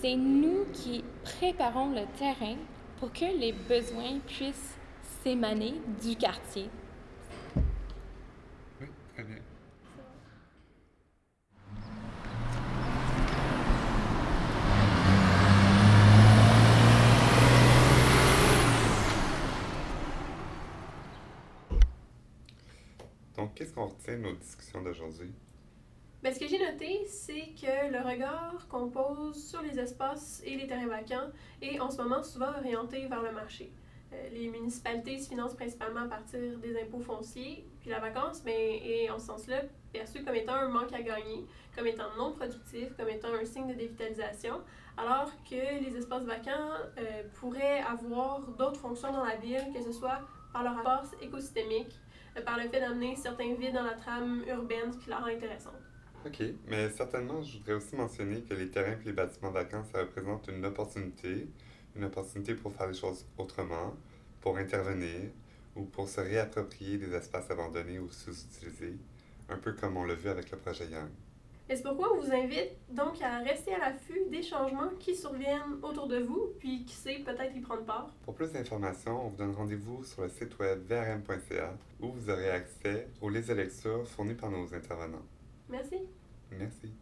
C'est 0.00 0.16
nous 0.16 0.64
qui 0.72 1.04
préparons 1.24 1.90
le 1.90 2.06
terrain 2.18 2.56
pour 2.98 3.12
que 3.12 3.24
les 3.24 3.52
besoins 3.52 4.18
puissent 4.26 4.76
s'émaner 5.22 5.74
du 6.02 6.16
quartier. 6.16 6.70
Oui, 8.80 8.86
très 9.14 9.24
bien. 9.24 9.36
Donc, 23.36 23.54
qu'est-ce 23.54 23.69
qu'on 23.80 23.86
retient 23.86 24.16
nos 24.16 24.32
discussions 24.32 24.82
d'aujourd'hui? 24.82 25.32
Bien, 26.22 26.32
ce 26.34 26.38
que 26.38 26.46
j'ai 26.46 26.58
noté, 26.58 27.06
c'est 27.06 27.54
que 27.58 27.90
le 27.90 28.06
regard 28.06 28.66
qu'on 28.68 28.90
pose 28.90 29.42
sur 29.42 29.62
les 29.62 29.78
espaces 29.78 30.42
et 30.44 30.54
les 30.56 30.66
terrains 30.66 30.86
vacants 30.86 31.30
est 31.62 31.80
en 31.80 31.90
ce 31.90 32.02
moment 32.02 32.22
souvent 32.22 32.50
orienté 32.58 33.06
vers 33.06 33.22
le 33.22 33.32
marché. 33.32 33.72
Euh, 34.12 34.28
les 34.30 34.48
municipalités 34.48 35.18
se 35.18 35.30
financent 35.30 35.54
principalement 35.54 36.00
à 36.00 36.08
partir 36.08 36.58
des 36.58 36.78
impôts 36.78 37.00
fonciers, 37.00 37.64
puis 37.80 37.88
la 37.88 38.00
vacance 38.00 38.44
bien, 38.44 38.54
est 38.54 39.08
en 39.08 39.18
ce 39.18 39.26
sens-là 39.26 39.62
perçue 39.94 40.22
comme 40.24 40.34
étant 40.34 40.54
un 40.54 40.68
manque 40.68 40.92
à 40.92 41.00
gagner, 41.00 41.46
comme 41.74 41.86
étant 41.86 42.14
non 42.18 42.32
productif, 42.32 42.94
comme 42.98 43.08
étant 43.08 43.32
un 43.32 43.44
signe 43.46 43.66
de 43.66 43.74
dévitalisation, 43.74 44.60
alors 44.98 45.30
que 45.48 45.82
les 45.82 45.96
espaces 45.96 46.24
vacants 46.24 46.74
euh, 46.98 47.22
pourraient 47.40 47.80
avoir 47.80 48.40
d'autres 48.58 48.80
fonctions 48.80 49.10
dans 49.10 49.24
la 49.24 49.36
ville, 49.36 49.72
que 49.72 49.82
ce 49.82 49.92
soit 49.92 50.20
par 50.52 50.64
leur 50.64 50.82
force 50.82 51.14
écosystémique, 51.22 51.98
par 52.44 52.58
le 52.58 52.68
fait 52.68 52.80
d'amener 52.80 53.16
certains 53.16 53.54
vides 53.54 53.74
dans 53.74 53.82
la 53.82 53.94
trame 53.94 54.44
urbaine, 54.46 54.92
ce 54.92 54.98
qui 54.98 55.10
la 55.10 55.18
rend 55.18 55.26
intéressante. 55.26 55.74
OK, 56.26 56.42
mais 56.66 56.90
certainement, 56.90 57.42
je 57.42 57.58
voudrais 57.58 57.74
aussi 57.74 57.96
mentionner 57.96 58.42
que 58.42 58.54
les 58.54 58.70
terrains 58.70 58.98
et 59.00 59.04
les 59.04 59.12
bâtiments 59.12 59.50
vacants, 59.50 59.84
ça 59.84 60.00
représente 60.00 60.48
une 60.48 60.64
opportunité, 60.66 61.48
une 61.96 62.04
opportunité 62.04 62.54
pour 62.54 62.72
faire 62.72 62.88
les 62.88 62.94
choses 62.94 63.26
autrement, 63.38 63.94
pour 64.40 64.58
intervenir 64.58 65.30
ou 65.76 65.84
pour 65.84 66.08
se 66.08 66.20
réapproprier 66.20 66.98
des 66.98 67.14
espaces 67.14 67.50
abandonnés 67.50 67.98
ou 67.98 68.10
sous-utilisés, 68.10 68.98
un 69.48 69.56
peu 69.56 69.72
comme 69.72 69.96
on 69.96 70.04
l'a 70.04 70.14
vu 70.14 70.28
avec 70.28 70.50
le 70.50 70.58
projet 70.58 70.86
Young. 70.86 71.10
Et 71.70 71.76
c'est 71.76 71.84
pourquoi 71.84 72.12
on 72.12 72.20
vous 72.20 72.32
invite 72.32 72.72
donc 72.92 73.22
à 73.22 73.38
rester 73.38 73.72
à 73.72 73.78
l'affût 73.78 74.24
des 74.28 74.42
changements 74.42 74.90
qui 74.98 75.14
surviennent 75.14 75.78
autour 75.84 76.08
de 76.08 76.18
vous, 76.18 76.50
puis 76.58 76.84
qui 76.84 76.96
sait 76.96 77.20
peut-être 77.24 77.54
y 77.54 77.60
prendre 77.60 77.84
part? 77.84 78.10
Pour 78.24 78.34
plus 78.34 78.50
d'informations, 78.50 79.24
on 79.24 79.28
vous 79.28 79.36
donne 79.36 79.52
rendez-vous 79.52 80.02
sur 80.02 80.22
le 80.22 80.30
site 80.30 80.58
web 80.58 80.80
vrm.ca 80.88 81.72
où 82.00 82.08
vous 82.10 82.28
aurez 82.28 82.50
accès 82.50 83.06
aux 83.20 83.28
listes 83.28 83.50
de 83.50 83.54
lecture 83.54 84.04
fournies 84.08 84.34
par 84.34 84.50
nos 84.50 84.74
intervenants. 84.74 85.22
Merci. 85.68 85.98
Merci. 86.58 86.92